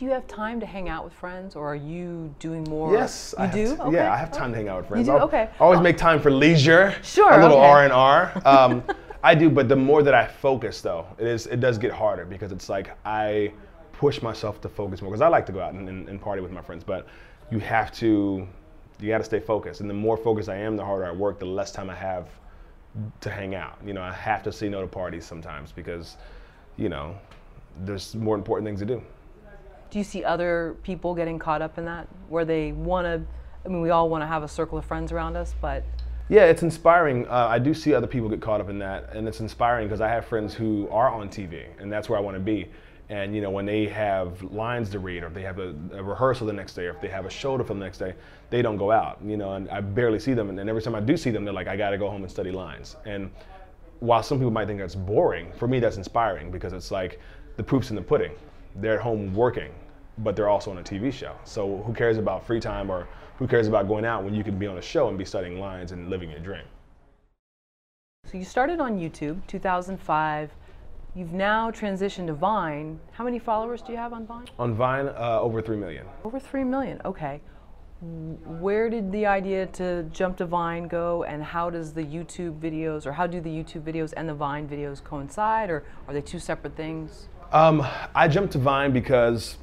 Do 0.00 0.06
you 0.06 0.12
have 0.12 0.26
time 0.26 0.60
to 0.60 0.64
hang 0.64 0.88
out 0.88 1.04
with 1.04 1.12
friends, 1.12 1.54
or 1.54 1.66
are 1.66 1.76
you 1.76 2.34
doing 2.38 2.64
more? 2.64 2.90
Yes, 2.90 3.34
you 3.36 3.44
I 3.44 3.46
do. 3.48 3.76
To, 3.76 3.82
okay. 3.82 3.96
Yeah, 3.96 4.10
I 4.10 4.16
have 4.16 4.32
time 4.32 4.50
to 4.50 4.56
hang 4.56 4.66
out 4.66 4.78
with 4.78 4.88
friends. 4.88 5.06
You 5.06 5.12
do? 5.12 5.18
I'll, 5.18 5.24
okay. 5.26 5.50
I 5.52 5.62
always 5.62 5.80
make 5.80 5.98
time 5.98 6.22
for 6.22 6.30
leisure. 6.30 6.94
Sure. 7.02 7.30
A 7.30 7.42
little 7.42 7.58
okay. 7.58 7.66
R 7.66 7.84
and 7.84 7.92
R. 7.92 8.42
Um, 8.46 8.82
I 9.22 9.34
do, 9.34 9.50
but 9.50 9.68
the 9.68 9.76
more 9.76 10.02
that 10.02 10.14
I 10.14 10.26
focus, 10.26 10.80
though, 10.80 11.06
it 11.18 11.26
is 11.26 11.46
it 11.48 11.60
does 11.60 11.76
get 11.76 11.92
harder 11.92 12.24
because 12.24 12.50
it's 12.50 12.70
like 12.70 12.96
I 13.04 13.52
push 13.92 14.22
myself 14.22 14.62
to 14.62 14.70
focus 14.70 15.02
more 15.02 15.10
because 15.10 15.20
I 15.20 15.28
like 15.28 15.44
to 15.44 15.52
go 15.52 15.60
out 15.60 15.74
and, 15.74 15.86
and, 15.86 16.08
and 16.08 16.18
party 16.18 16.40
with 16.40 16.50
my 16.50 16.62
friends, 16.62 16.82
but 16.82 17.06
you 17.50 17.58
have 17.58 17.92
to 17.96 18.48
you 19.00 19.08
got 19.08 19.18
to 19.18 19.24
stay 19.24 19.40
focused. 19.40 19.82
And 19.82 19.90
the 19.90 19.94
more 19.94 20.16
focused 20.16 20.48
I 20.48 20.56
am, 20.56 20.78
the 20.78 20.84
harder 20.84 21.04
I 21.04 21.12
work, 21.12 21.38
the 21.38 21.44
less 21.44 21.72
time 21.72 21.90
I 21.90 21.94
have 21.94 22.30
to 23.20 23.28
hang 23.28 23.54
out. 23.54 23.76
You 23.84 23.92
know, 23.92 24.00
I 24.00 24.14
have 24.14 24.42
to 24.44 24.50
say 24.50 24.70
no 24.70 24.80
to 24.80 24.86
parties 24.86 25.26
sometimes 25.26 25.72
because, 25.72 26.16
you 26.78 26.88
know, 26.88 27.18
there's 27.84 28.14
more 28.14 28.34
important 28.34 28.66
things 28.66 28.80
to 28.80 28.86
do. 28.86 29.02
Do 29.90 29.98
you 29.98 30.04
see 30.04 30.24
other 30.24 30.76
people 30.82 31.14
getting 31.14 31.38
caught 31.38 31.62
up 31.62 31.78
in 31.78 31.84
that 31.86 32.06
where 32.28 32.44
they 32.44 32.72
want 32.72 33.06
to? 33.06 33.22
I 33.64 33.68
mean, 33.68 33.80
we 33.80 33.90
all 33.90 34.08
want 34.08 34.22
to 34.22 34.26
have 34.26 34.42
a 34.42 34.48
circle 34.48 34.78
of 34.78 34.84
friends 34.84 35.12
around 35.12 35.36
us, 35.36 35.54
but. 35.60 35.84
Yeah, 36.28 36.44
it's 36.44 36.62
inspiring. 36.62 37.26
Uh, 37.26 37.48
I 37.50 37.58
do 37.58 37.74
see 37.74 37.92
other 37.92 38.06
people 38.06 38.28
get 38.28 38.40
caught 38.40 38.60
up 38.60 38.68
in 38.68 38.78
that, 38.78 39.12
and 39.12 39.26
it's 39.26 39.40
inspiring 39.40 39.88
because 39.88 40.00
I 40.00 40.08
have 40.08 40.24
friends 40.24 40.54
who 40.54 40.88
are 40.90 41.10
on 41.10 41.28
TV, 41.28 41.64
and 41.80 41.92
that's 41.92 42.08
where 42.08 42.16
I 42.16 42.22
want 42.22 42.36
to 42.36 42.40
be. 42.40 42.68
And 43.08 43.34
you 43.34 43.40
know, 43.42 43.50
when 43.50 43.66
they 43.66 43.86
have 43.86 44.40
lines 44.44 44.90
to 44.90 45.00
read, 45.00 45.24
or 45.24 45.30
they 45.30 45.42
have 45.42 45.58
a, 45.58 45.74
a, 45.92 46.02
rehearsal 46.02 46.46
the 46.46 46.52
next 46.52 46.74
day, 46.74 46.86
or 46.86 46.90
if 46.90 47.00
they 47.00 47.08
have 47.08 47.26
a 47.26 47.30
show 47.30 47.58
to 47.58 47.64
film 47.64 47.80
the 47.80 47.84
next 47.84 47.98
day, 47.98 48.14
they 48.50 48.62
don't 48.62 48.76
go 48.76 48.92
out. 48.92 49.18
You 49.24 49.36
know, 49.36 49.54
and 49.54 49.68
I 49.70 49.80
barely 49.80 50.20
see 50.20 50.32
them. 50.32 50.48
And, 50.48 50.60
and 50.60 50.70
every 50.70 50.80
time 50.80 50.94
I 50.94 51.00
do 51.00 51.16
see 51.16 51.30
them, 51.30 51.44
they're 51.44 51.52
like, 51.52 51.66
I 51.66 51.76
got 51.76 51.90
to 51.90 51.98
go 51.98 52.08
home 52.08 52.22
and 52.22 52.30
study 52.30 52.52
lines. 52.52 52.94
And 53.04 53.32
while 53.98 54.22
some 54.22 54.38
people 54.38 54.52
might 54.52 54.68
think 54.68 54.78
that's 54.78 54.94
boring, 54.94 55.50
for 55.58 55.66
me 55.66 55.80
that's 55.80 55.96
inspiring 55.96 56.52
because 56.52 56.72
it's 56.72 56.92
like 56.92 57.18
the 57.56 57.64
proof's 57.64 57.90
in 57.90 57.96
the 57.96 58.02
pudding. 58.02 58.30
They're 58.76 58.94
at 58.94 59.00
home 59.00 59.34
working, 59.34 59.72
but 60.18 60.36
they're 60.36 60.48
also 60.48 60.70
on 60.70 60.78
a 60.78 60.82
TV 60.82 61.12
show. 61.12 61.34
So 61.44 61.82
who 61.86 61.92
cares 61.92 62.18
about 62.18 62.46
free 62.46 62.60
time 62.60 62.90
or 62.90 63.08
who 63.38 63.46
cares 63.46 63.68
about 63.68 63.88
going 63.88 64.04
out 64.04 64.22
when 64.24 64.34
you 64.34 64.44
can 64.44 64.58
be 64.58 64.66
on 64.66 64.78
a 64.78 64.82
show 64.82 65.08
and 65.08 65.16
be 65.16 65.24
studying 65.24 65.58
lines 65.58 65.92
and 65.92 66.10
living 66.10 66.30
your 66.30 66.40
dream? 66.40 66.64
So 68.26 68.38
you 68.38 68.44
started 68.44 68.80
on 68.80 68.98
YouTube, 68.98 69.44
2005. 69.46 70.50
You've 71.14 71.32
now 71.32 71.70
transitioned 71.72 72.28
to 72.28 72.34
Vine. 72.34 73.00
How 73.12 73.24
many 73.24 73.40
followers 73.40 73.82
do 73.82 73.90
you 73.90 73.98
have 73.98 74.12
on 74.12 74.26
Vine? 74.26 74.46
On 74.58 74.74
Vine, 74.74 75.08
uh, 75.08 75.40
over 75.40 75.60
3 75.60 75.76
million. 75.76 76.06
Over 76.22 76.38
3 76.38 76.62
million, 76.62 77.00
okay. 77.04 77.40
Where 78.00 78.88
did 78.88 79.10
the 79.10 79.26
idea 79.26 79.66
to 79.66 80.04
jump 80.12 80.36
to 80.36 80.46
Vine 80.46 80.86
go, 80.86 81.24
and 81.24 81.42
how 81.42 81.68
does 81.68 81.92
the 81.92 82.04
YouTube 82.04 82.60
videos, 82.60 83.04
or 83.04 83.12
how 83.12 83.26
do 83.26 83.40
the 83.40 83.50
YouTube 83.50 83.82
videos 83.82 84.14
and 84.16 84.28
the 84.28 84.34
Vine 84.34 84.68
videos 84.68 85.02
coincide, 85.02 85.68
or 85.68 85.82
are 86.06 86.14
they 86.14 86.22
two 86.22 86.38
separate 86.38 86.76
things? 86.76 87.28
Um, 87.52 87.84
I 88.14 88.28
jumped 88.28 88.52
to 88.52 88.58
Vine 88.58 88.92
because 88.92 89.58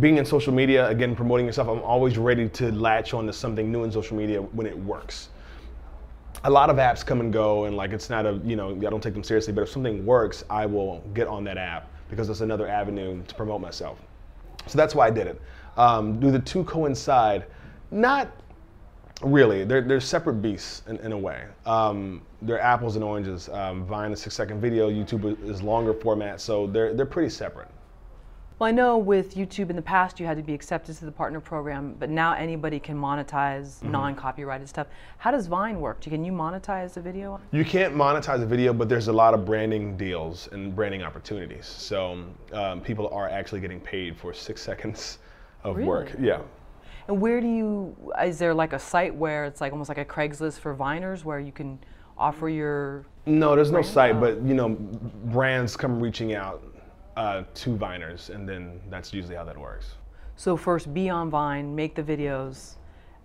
being 0.00 0.18
in 0.18 0.24
social 0.24 0.52
media, 0.52 0.88
again, 0.88 1.16
promoting 1.16 1.46
yourself, 1.46 1.68
I'm 1.68 1.82
always 1.82 2.18
ready 2.18 2.48
to 2.50 2.70
latch 2.72 3.14
on 3.14 3.26
to 3.26 3.32
something 3.32 3.72
new 3.72 3.84
in 3.84 3.92
social 3.92 4.16
media 4.16 4.40
when 4.40 4.66
it 4.66 4.78
works. 4.78 5.30
A 6.44 6.50
lot 6.50 6.70
of 6.70 6.76
apps 6.76 7.04
come 7.04 7.20
and 7.20 7.32
go 7.32 7.64
and 7.64 7.76
like 7.76 7.92
it's 7.92 8.10
not 8.10 8.24
a 8.24 8.40
you 8.44 8.54
know 8.54 8.70
i 8.76 8.90
don't 8.90 9.02
take 9.02 9.12
them 9.12 9.24
seriously 9.24 9.52
but 9.52 9.62
if 9.62 9.68
something 9.68 10.06
works 10.06 10.44
i 10.48 10.64
will 10.64 11.02
get 11.12 11.26
on 11.26 11.42
that 11.42 11.58
app 11.58 11.90
because 12.08 12.28
it's 12.28 12.42
another 12.42 12.68
avenue 12.68 13.22
to 13.26 13.34
promote 13.34 13.60
myself. 13.60 13.98
So 14.66 14.76
that's 14.76 14.94
why 14.94 15.06
i 15.06 15.10
did 15.10 15.26
it. 15.26 15.40
Um, 15.76 16.20
do 16.20 16.30
the 16.30 16.38
two 16.38 16.64
coincide? 16.64 17.46
Not 17.90 18.30
really. 19.22 19.64
They're, 19.64 19.80
they're 19.80 20.00
separate 20.00 20.34
beasts 20.34 20.82
in, 20.86 20.96
in 20.98 21.12
a 21.12 21.18
way. 21.18 21.44
Um, 21.66 22.22
they're 22.42 22.60
apples 22.60 22.94
and 22.94 23.04
oranges. 23.04 23.48
Um, 23.48 23.84
vine 23.84 24.12
is 24.12 24.20
six 24.20 24.34
second 24.34 24.60
video 24.60 24.90
youtube 24.90 25.42
is 25.48 25.60
longer 25.62 25.92
format 25.92 26.40
so 26.40 26.66
they're, 26.68 26.94
they're 26.94 27.06
pretty 27.06 27.30
separate 27.30 27.68
well, 28.58 28.66
I 28.66 28.72
know 28.72 28.98
with 28.98 29.36
YouTube 29.36 29.70
in 29.70 29.76
the 29.76 29.82
past 29.82 30.18
you 30.18 30.26
had 30.26 30.36
to 30.36 30.42
be 30.42 30.52
accepted 30.52 30.96
to 30.96 31.04
the 31.04 31.12
partner 31.12 31.40
program, 31.40 31.94
but 31.98 32.10
now 32.10 32.34
anybody 32.34 32.80
can 32.80 32.96
monetize 32.96 33.76
mm-hmm. 33.76 33.92
non-copyrighted 33.92 34.68
stuff. 34.68 34.88
How 35.18 35.30
does 35.30 35.46
Vine 35.46 35.80
work? 35.80 36.00
Can 36.00 36.24
you 36.24 36.32
monetize 36.32 36.96
a 36.96 37.00
video? 37.00 37.40
You 37.52 37.64
can't 37.64 37.94
monetize 37.94 38.42
a 38.42 38.46
video, 38.46 38.72
but 38.72 38.88
there's 38.88 39.06
a 39.06 39.12
lot 39.12 39.32
of 39.32 39.44
branding 39.44 39.96
deals 39.96 40.48
and 40.50 40.74
branding 40.74 41.04
opportunities. 41.04 41.66
So 41.66 42.24
um, 42.52 42.80
people 42.80 43.08
are 43.10 43.28
actually 43.28 43.60
getting 43.60 43.80
paid 43.80 44.16
for 44.16 44.34
six 44.34 44.60
seconds 44.68 45.18
of 45.62 45.76
really? 45.76 45.88
work. 45.88 46.10
Yeah. 46.20 46.40
And 47.06 47.20
where 47.20 47.40
do 47.40 47.46
you? 47.46 47.96
Is 48.22 48.38
there 48.38 48.52
like 48.52 48.72
a 48.72 48.78
site 48.78 49.14
where 49.14 49.44
it's 49.44 49.60
like 49.60 49.72
almost 49.72 49.88
like 49.88 49.98
a 49.98 50.04
Craigslist 50.04 50.58
for 50.58 50.74
Viners, 50.74 51.24
where 51.24 51.38
you 51.38 51.52
can 51.52 51.78
offer 52.18 52.48
your? 52.48 53.06
No, 53.24 53.54
there's 53.54 53.70
no 53.70 53.82
site, 53.82 54.16
oh. 54.16 54.20
but 54.20 54.42
you 54.42 54.54
know, 54.54 54.70
brands 54.70 55.76
come 55.76 56.00
reaching 56.00 56.34
out 56.34 56.62
uh, 57.18 57.42
two 57.52 57.76
Viners, 57.76 58.30
and 58.30 58.48
then 58.48 58.80
that's 58.88 59.12
usually 59.12 59.34
how 59.34 59.44
that 59.44 59.58
works. 59.58 59.96
So 60.36 60.56
first, 60.56 60.94
be 60.94 61.10
on 61.10 61.30
Vine, 61.30 61.74
make 61.74 61.96
the 61.96 62.02
videos, 62.02 62.76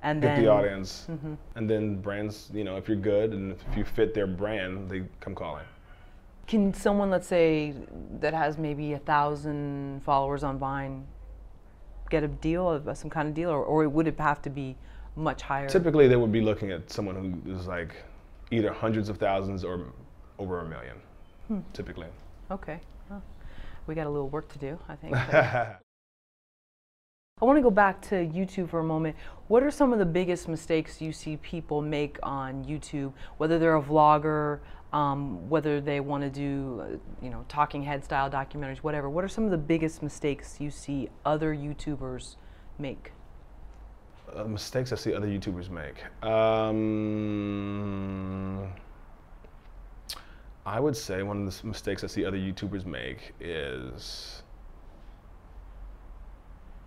and 0.02 0.20
Get 0.20 0.36
then 0.36 0.44
the 0.44 0.50
audience, 0.50 1.06
mm-hmm. 1.10 1.36
and 1.56 1.70
then 1.70 2.02
brands. 2.02 2.50
You 2.54 2.64
know, 2.64 2.76
if 2.76 2.88
you're 2.88 2.98
good 2.98 3.34
and 3.34 3.52
if 3.52 3.78
you 3.78 3.86
fit 3.86 4.16
their 4.16 4.26
brand, 4.26 4.90
they 4.90 5.04
come 5.20 5.36
calling. 5.36 5.66
Can 6.48 6.74
someone, 6.74 7.12
let's 7.12 7.28
say, 7.28 7.76
that 8.20 8.34
has 8.34 8.58
maybe 8.58 8.94
a 8.94 9.00
thousand 9.00 10.02
followers 10.04 10.44
on 10.44 10.58
Vine, 10.58 11.06
get 12.10 12.24
a 12.24 12.28
deal, 12.28 12.68
of 12.70 12.98
some 12.98 13.12
kind 13.12 13.30
of 13.30 13.36
deal, 13.36 13.52
or, 13.52 13.64
or 13.64 13.88
would 13.88 14.08
it 14.08 14.20
have 14.20 14.42
to 14.42 14.50
be 14.50 14.76
much 15.16 15.44
higher? 15.44 15.70
Typically, 15.70 16.08
they 16.08 16.16
would 16.16 16.32
be 16.32 16.42
looking 16.42 16.72
at 16.72 16.92
someone 16.92 17.16
who 17.46 17.56
is 17.56 17.68
like 17.68 17.96
either 18.50 18.74
hundreds 18.74 19.08
of 19.08 19.18
thousands 19.18 19.64
or 19.64 19.86
over 20.40 20.62
a 20.62 20.66
million. 20.68 20.98
Hmm. 21.48 21.60
Typically. 21.74 22.08
Okay 22.50 22.80
we 23.88 23.96
got 23.96 24.08
a 24.08 24.10
little 24.10 24.30
work 24.30 24.52
to 24.54 24.60
do, 24.60 24.80
I 24.88 24.96
think. 24.96 25.16
I 27.42 27.46
want 27.46 27.58
to 27.58 27.62
go 27.62 27.72
back 27.72 28.02
to 28.04 28.16
YouTube 28.16 28.70
for 28.70 28.80
a 28.80 28.84
moment. 28.84 29.16
What 29.48 29.64
are 29.64 29.72
some 29.72 29.92
of 29.92 30.00
the 30.00 30.06
biggest 30.06 30.48
mistakes 30.48 31.02
you 31.02 31.12
see 31.12 31.38
people 31.38 31.82
make 31.82 32.18
on 32.24 32.64
YouTube, 32.64 33.12
whether 33.38 33.60
they're 33.60 33.76
a 33.76 33.82
vlogger, 33.82 34.60
um, 34.94 35.50
whether 35.50 35.82
they 35.82 36.00
want 36.00 36.24
to 36.24 36.30
do, 36.30 36.82
uh, 36.82 36.98
you 37.22 37.30
know, 37.32 37.44
talking 37.50 37.84
head 37.84 38.06
style 38.06 38.30
documentaries, 38.30 38.78
whatever. 38.78 39.10
What 39.10 39.24
are 39.24 39.28
some 39.28 39.44
of 39.46 39.52
the 39.52 39.58
biggest 39.58 40.04
mistakes 40.04 40.62
you 40.62 40.70
see 40.70 41.10
other 41.26 41.54
YouTubers 41.56 42.36
make? 42.78 43.12
uh, 44.36 44.46
mistakes 44.46 44.92
I 44.92 44.96
see 44.96 45.14
other 45.14 45.28
YouTubers 45.28 45.70
make. 45.70 46.04
Um, 46.24 46.74
I 50.66 50.80
would 50.80 50.96
say 50.96 51.24
one 51.24 51.46
of 51.46 51.62
the 51.62 51.68
mistakes 51.68 52.04
I 52.04 52.08
see 52.08 52.26
other 52.26 52.38
YouTubers 52.38 52.86
make 52.86 53.34
is 53.40 54.44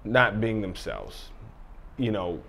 not 0.04 0.40
being 0.40 0.60
themselves. 0.62 1.30
You 1.98 2.10
know, 2.10 2.40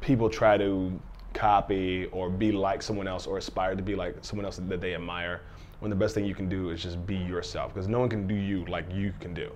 people 0.00 0.30
try 0.30 0.56
to 0.56 1.00
copy 1.34 2.06
or 2.06 2.30
be 2.30 2.52
like 2.52 2.82
someone 2.82 3.08
else 3.08 3.26
or 3.26 3.38
aspire 3.38 3.74
to 3.74 3.82
be 3.82 3.96
like 3.96 4.16
someone 4.22 4.44
else 4.44 4.56
that 4.56 4.80
they 4.80 4.94
admire. 4.94 5.42
When 5.80 5.90
the 5.90 5.96
best 5.96 6.14
thing 6.14 6.24
you 6.24 6.34
can 6.34 6.48
do 6.48 6.70
is 6.70 6.82
just 6.82 7.06
be 7.06 7.16
yourself, 7.16 7.72
because 7.72 7.86
no 7.88 8.00
one 8.00 8.08
can 8.08 8.26
do 8.26 8.34
you 8.34 8.64
like 8.66 8.84
you 8.92 9.12
can 9.20 9.32
do. 9.32 9.52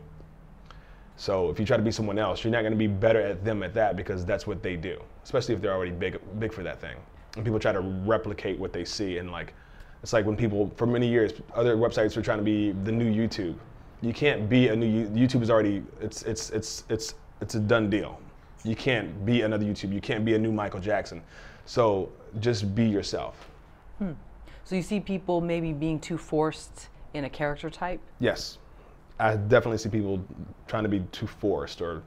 So 1.16 1.50
if 1.50 1.58
you 1.58 1.66
try 1.66 1.76
to 1.76 1.82
be 1.82 1.90
someone 1.90 2.18
else, 2.18 2.42
you're 2.44 2.52
not 2.52 2.60
going 2.60 2.72
to 2.72 2.78
be 2.78 2.86
better 2.86 3.20
at 3.20 3.44
them 3.44 3.62
at 3.62 3.74
that 3.74 3.96
because 3.96 4.24
that's 4.24 4.46
what 4.46 4.62
they 4.62 4.76
do, 4.76 5.00
especially 5.24 5.54
if 5.54 5.60
they're 5.60 5.74
already 5.74 5.90
big, 5.90 6.18
big 6.38 6.52
for 6.52 6.62
that 6.62 6.80
thing. 6.80 6.96
And 7.36 7.44
people 7.44 7.58
try 7.58 7.72
to 7.72 7.80
replicate 7.80 8.58
what 8.58 8.72
they 8.72 8.84
see, 8.84 9.18
and 9.18 9.30
like, 9.32 9.54
it's 10.02 10.12
like 10.12 10.26
when 10.26 10.36
people, 10.36 10.72
for 10.76 10.86
many 10.86 11.08
years, 11.08 11.32
other 11.54 11.76
websites 11.76 12.16
were 12.16 12.22
trying 12.22 12.38
to 12.38 12.44
be 12.44 12.72
the 12.84 12.92
new 12.92 13.10
YouTube. 13.10 13.56
You 14.00 14.12
can't 14.12 14.48
be 14.48 14.68
a 14.68 14.76
new 14.76 15.08
YouTube 15.08 15.42
is 15.42 15.50
already 15.50 15.82
it's 16.00 16.22
it's 16.22 16.50
it's 16.50 16.84
it's 16.88 17.14
it's 17.40 17.54
a 17.54 17.60
done 17.60 17.88
deal. 17.88 18.18
You 18.64 18.74
can't 18.74 19.24
be 19.24 19.42
another 19.42 19.64
YouTube. 19.64 19.92
You 19.92 20.00
can't 20.00 20.24
be 20.24 20.34
a 20.34 20.38
new 20.38 20.50
Michael 20.50 20.80
Jackson. 20.80 21.22
So 21.66 22.10
just 22.40 22.74
be 22.74 22.84
yourself. 22.84 23.48
Hmm. 23.98 24.12
So 24.64 24.74
you 24.74 24.82
see 24.82 24.98
people 24.98 25.40
maybe 25.40 25.72
being 25.72 26.00
too 26.00 26.18
forced 26.18 26.88
in 27.14 27.24
a 27.24 27.30
character 27.30 27.70
type. 27.70 28.00
Yes, 28.18 28.58
I 29.20 29.36
definitely 29.36 29.78
see 29.78 29.88
people 29.88 30.24
trying 30.66 30.82
to 30.82 30.88
be 30.88 31.00
too 31.12 31.28
forced 31.28 31.80
or 31.80 32.02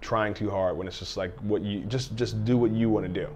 trying 0.00 0.34
too 0.34 0.50
hard 0.50 0.76
when 0.76 0.86
it's 0.86 1.00
just 1.00 1.16
like 1.16 1.36
what 1.40 1.62
you 1.62 1.80
just 1.80 2.14
just 2.14 2.44
do 2.44 2.56
what 2.56 2.70
you 2.70 2.88
want 2.88 3.06
to 3.06 3.12
do. 3.12 3.28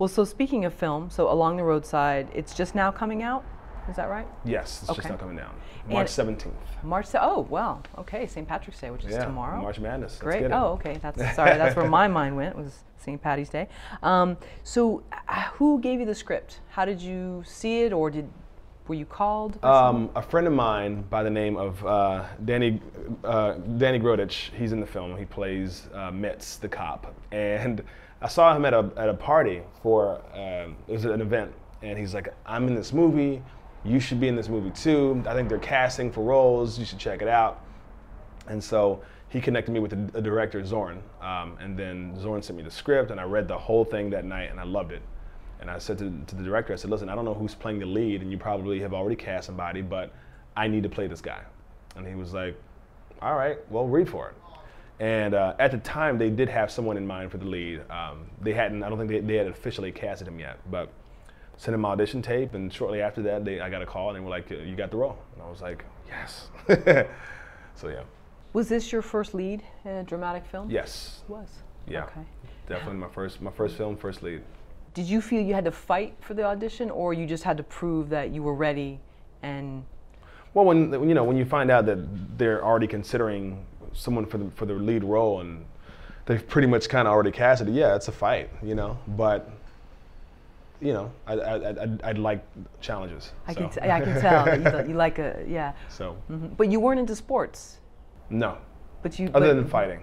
Well, 0.00 0.08
so 0.08 0.24
speaking 0.24 0.64
of 0.64 0.72
film, 0.72 1.10
so 1.10 1.30
Along 1.30 1.58
the 1.58 1.62
Roadside, 1.62 2.28
it's 2.34 2.54
just 2.54 2.74
now 2.74 2.90
coming 2.90 3.22
out. 3.22 3.44
Is 3.86 3.96
that 3.96 4.08
right? 4.08 4.26
Yes, 4.46 4.80
it's 4.80 4.90
Okay. 4.90 4.96
just 4.96 5.10
not 5.10 5.18
coming 5.20 5.36
down. 5.36 5.54
March 5.86 6.08
seventeenth. 6.08 6.54
March. 6.82 7.08
Oh, 7.20 7.46
well, 7.50 7.82
okay. 7.98 8.26
St. 8.26 8.48
Patrick's 8.48 8.80
Day, 8.80 8.90
which 8.90 9.04
is 9.04 9.10
Yeah, 9.12 9.26
tomorrow. 9.26 9.60
March 9.60 9.78
Madness. 9.78 10.16
Great. 10.16 10.50
Oh, 10.50 10.68
okay. 10.72 10.98
That's 11.02 11.34
sorry. 11.36 11.58
That's 11.58 11.76
where 11.76 11.86
my 11.88 12.08
mind 12.08 12.34
went. 12.34 12.56
Was 12.56 12.84
St. 12.96 13.20
Patty's 13.20 13.50
Day. 13.50 13.68
Um, 14.02 14.38
so, 14.62 15.02
uh, 15.28 15.42
who 15.56 15.78
gave 15.80 16.00
you 16.00 16.06
the 16.06 16.14
script? 16.14 16.60
How 16.70 16.86
did 16.86 17.02
you 17.02 17.42
see 17.44 17.82
it, 17.82 17.92
or 17.92 18.10
did 18.10 18.26
were 18.88 18.94
you 18.94 19.04
called? 19.04 19.62
Um, 19.62 20.08
a 20.14 20.22
friend 20.22 20.46
of 20.46 20.54
mine 20.54 21.02
by 21.10 21.22
the 21.22 21.30
name 21.30 21.58
of 21.58 21.84
uh, 21.84 22.24
Danny 22.46 22.80
uh, 23.22 23.52
Danny 23.76 23.98
Grodich, 23.98 24.50
he's 24.56 24.72
in 24.72 24.80
the 24.80 24.86
film. 24.86 25.18
He 25.18 25.26
plays 25.26 25.88
uh, 25.92 26.10
the 26.10 26.68
cop, 26.70 27.14
and 27.32 27.82
I 28.22 28.28
saw 28.28 28.54
him 28.54 28.64
at 28.64 28.74
a 28.74 28.90
at 28.96 29.08
a 29.08 29.14
party 29.14 29.62
for 29.82 30.20
um, 30.34 30.76
it 30.86 30.92
was 30.92 31.04
an 31.04 31.20
event, 31.20 31.52
and 31.82 31.98
he's 31.98 32.14
like, 32.14 32.32
"I'm 32.44 32.68
in 32.68 32.74
this 32.74 32.92
movie. 32.92 33.42
You 33.82 33.98
should 33.98 34.20
be 34.20 34.28
in 34.28 34.36
this 34.36 34.48
movie 34.48 34.70
too. 34.70 35.22
I 35.26 35.32
think 35.32 35.48
they're 35.48 35.58
casting 35.58 36.12
for 36.12 36.22
roles. 36.22 36.78
You 36.78 36.84
should 36.84 36.98
check 36.98 37.22
it 37.22 37.28
out." 37.28 37.64
And 38.46 38.62
so 38.62 39.00
he 39.30 39.40
connected 39.40 39.72
me 39.72 39.80
with 39.80 40.12
the 40.12 40.20
director 40.20 40.62
Zoran, 40.64 41.02
um, 41.22 41.56
and 41.60 41.78
then 41.78 42.18
Zoran 42.20 42.42
sent 42.42 42.58
me 42.58 42.62
the 42.62 42.70
script, 42.70 43.10
and 43.10 43.18
I 43.18 43.24
read 43.24 43.48
the 43.48 43.56
whole 43.56 43.84
thing 43.84 44.10
that 44.10 44.24
night, 44.24 44.50
and 44.50 44.60
I 44.60 44.64
loved 44.64 44.92
it. 44.92 45.02
And 45.60 45.70
I 45.70 45.78
said 45.78 45.98
to, 45.98 46.10
to 46.26 46.34
the 46.34 46.42
director, 46.42 46.72
I 46.74 46.76
said, 46.76 46.90
"Listen, 46.90 47.08
I 47.08 47.14
don't 47.14 47.24
know 47.24 47.34
who's 47.34 47.54
playing 47.54 47.78
the 47.78 47.86
lead, 47.86 48.20
and 48.20 48.30
you 48.30 48.36
probably 48.36 48.80
have 48.80 48.92
already 48.92 49.16
cast 49.16 49.46
somebody, 49.46 49.80
but 49.80 50.12
I 50.56 50.68
need 50.68 50.82
to 50.82 50.90
play 50.90 51.06
this 51.06 51.22
guy." 51.22 51.40
And 51.96 52.06
he 52.06 52.14
was 52.14 52.34
like, 52.34 52.60
"All 53.22 53.34
right, 53.34 53.58
well, 53.70 53.86
read 53.86 54.10
for 54.10 54.28
it." 54.28 54.34
And 55.00 55.32
uh, 55.34 55.54
at 55.58 55.70
the 55.70 55.78
time, 55.78 56.18
they 56.18 56.28
did 56.28 56.48
have 56.50 56.70
someone 56.70 56.98
in 56.98 57.06
mind 57.06 57.30
for 57.32 57.38
the 57.38 57.46
lead. 57.46 57.80
Um, 57.90 58.26
they 58.42 58.52
hadn't, 58.52 58.82
I 58.82 58.88
don't 58.90 58.98
think 58.98 59.10
they, 59.10 59.20
they 59.20 59.36
had 59.36 59.46
officially 59.46 59.90
casted 59.90 60.28
him 60.28 60.38
yet, 60.38 60.58
but 60.70 60.92
sent 61.56 61.74
him 61.74 61.84
audition 61.86 62.20
tape, 62.22 62.52
and 62.54 62.72
shortly 62.72 63.00
after 63.00 63.22
that, 63.22 63.44
they, 63.44 63.60
I 63.60 63.70
got 63.70 63.80
a 63.82 63.86
call, 63.86 64.08
and 64.10 64.16
they 64.16 64.20
were 64.20 64.30
like, 64.30 64.50
"You 64.50 64.74
got 64.76 64.90
the 64.90 64.96
role," 64.98 65.18
and 65.34 65.42
I 65.42 65.48
was 65.50 65.60
like, 65.62 65.84
"Yes." 66.08 66.48
so 67.74 67.88
yeah, 67.88 68.02
was 68.52 68.68
this 68.68 68.92
your 68.92 69.02
first 69.02 69.34
lead 69.34 69.62
in 69.84 69.90
a 69.90 70.02
dramatic 70.04 70.44
film? 70.46 70.70
yes, 70.70 71.20
It 71.28 71.32
was. 71.32 71.48
yeah, 71.86 72.04
Okay. 72.04 72.20
definitely 72.66 72.96
my 72.98 73.08
first 73.08 73.40
my 73.42 73.50
first 73.50 73.76
film, 73.76 73.96
first 73.96 74.22
lead. 74.22 74.42
Did 74.94 75.06
you 75.06 75.20
feel 75.20 75.40
you 75.42 75.54
had 75.54 75.64
to 75.66 75.70
fight 75.70 76.14
for 76.20 76.34
the 76.34 76.44
audition, 76.44 76.90
or 76.90 77.14
you 77.14 77.26
just 77.26 77.44
had 77.44 77.56
to 77.58 77.62
prove 77.62 78.08
that 78.10 78.30
you 78.30 78.42
were 78.42 78.54
ready? 78.54 79.00
And 79.42 79.84
Well, 80.54 80.64
when, 80.64 80.92
you 81.08 81.14
know 81.14 81.24
when 81.24 81.36
you 81.36 81.44
find 81.44 81.70
out 81.70 81.86
that 81.86 82.38
they're 82.38 82.64
already 82.64 82.86
considering 82.86 83.64
someone 83.92 84.26
for 84.26 84.38
the 84.38 84.50
for 84.52 84.66
the 84.66 84.74
lead 84.74 85.04
role, 85.04 85.40
and 85.40 85.64
they've 86.26 86.46
pretty 86.48 86.68
much 86.68 86.88
kind 86.88 87.06
of 87.08 87.12
already 87.12 87.30
casted 87.30 87.68
it, 87.68 87.72
yeah, 87.72 87.94
it's 87.96 88.08
a 88.08 88.12
fight, 88.12 88.50
you 88.62 88.74
know. 88.74 88.98
But 89.08 89.48
you 90.80 90.92
know, 90.92 91.10
I 91.26 91.34
I 91.34 91.54
I 91.70 91.88
I'd 92.04 92.18
like 92.18 92.42
challenges. 92.80 93.32
I 93.46 93.52
so. 93.54 93.60
can 93.60 93.70
t- 93.70 93.80
I 93.90 94.00
can 94.00 94.20
tell 94.20 94.46
you, 94.84 94.88
you 94.90 94.94
like 94.94 95.18
a 95.18 95.44
yeah. 95.46 95.72
so 95.88 96.16
Mhm. 96.30 96.56
But 96.56 96.70
you 96.70 96.80
weren't 96.80 97.00
into 97.00 97.14
sports. 97.14 97.78
no, 98.30 98.56
But 99.02 99.18
you 99.18 99.28
other 99.34 99.48
but 99.48 99.54
than 99.54 99.66
fighting, 99.68 100.00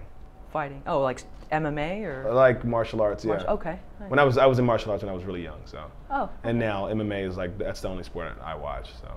fighting. 0.52 0.82
Oh, 0.86 1.00
like 1.00 1.22
MMA 1.50 2.02
or 2.04 2.32
like 2.32 2.64
martial 2.64 3.00
arts. 3.00 3.24
Yeah. 3.24 3.30
Martial- 3.32 3.50
okay. 3.54 3.78
nice. 4.00 4.10
When 4.10 4.18
I 4.18 4.24
was 4.24 4.36
I 4.38 4.46
was 4.46 4.58
in 4.58 4.66
martial 4.66 4.92
arts 4.92 5.02
when 5.02 5.10
I 5.10 5.14
was 5.16 5.24
really 5.24 5.42
young, 5.42 5.60
so. 5.64 5.82
oh, 6.10 6.28
And 6.44 6.58
now 6.58 6.84
MMA 6.86 7.26
is 7.26 7.36
like 7.36 7.56
that's 7.58 7.80
the 7.80 7.88
only 7.88 8.04
sport 8.04 8.28
I 8.44 8.54
watch. 8.54 8.90
So, 9.02 9.08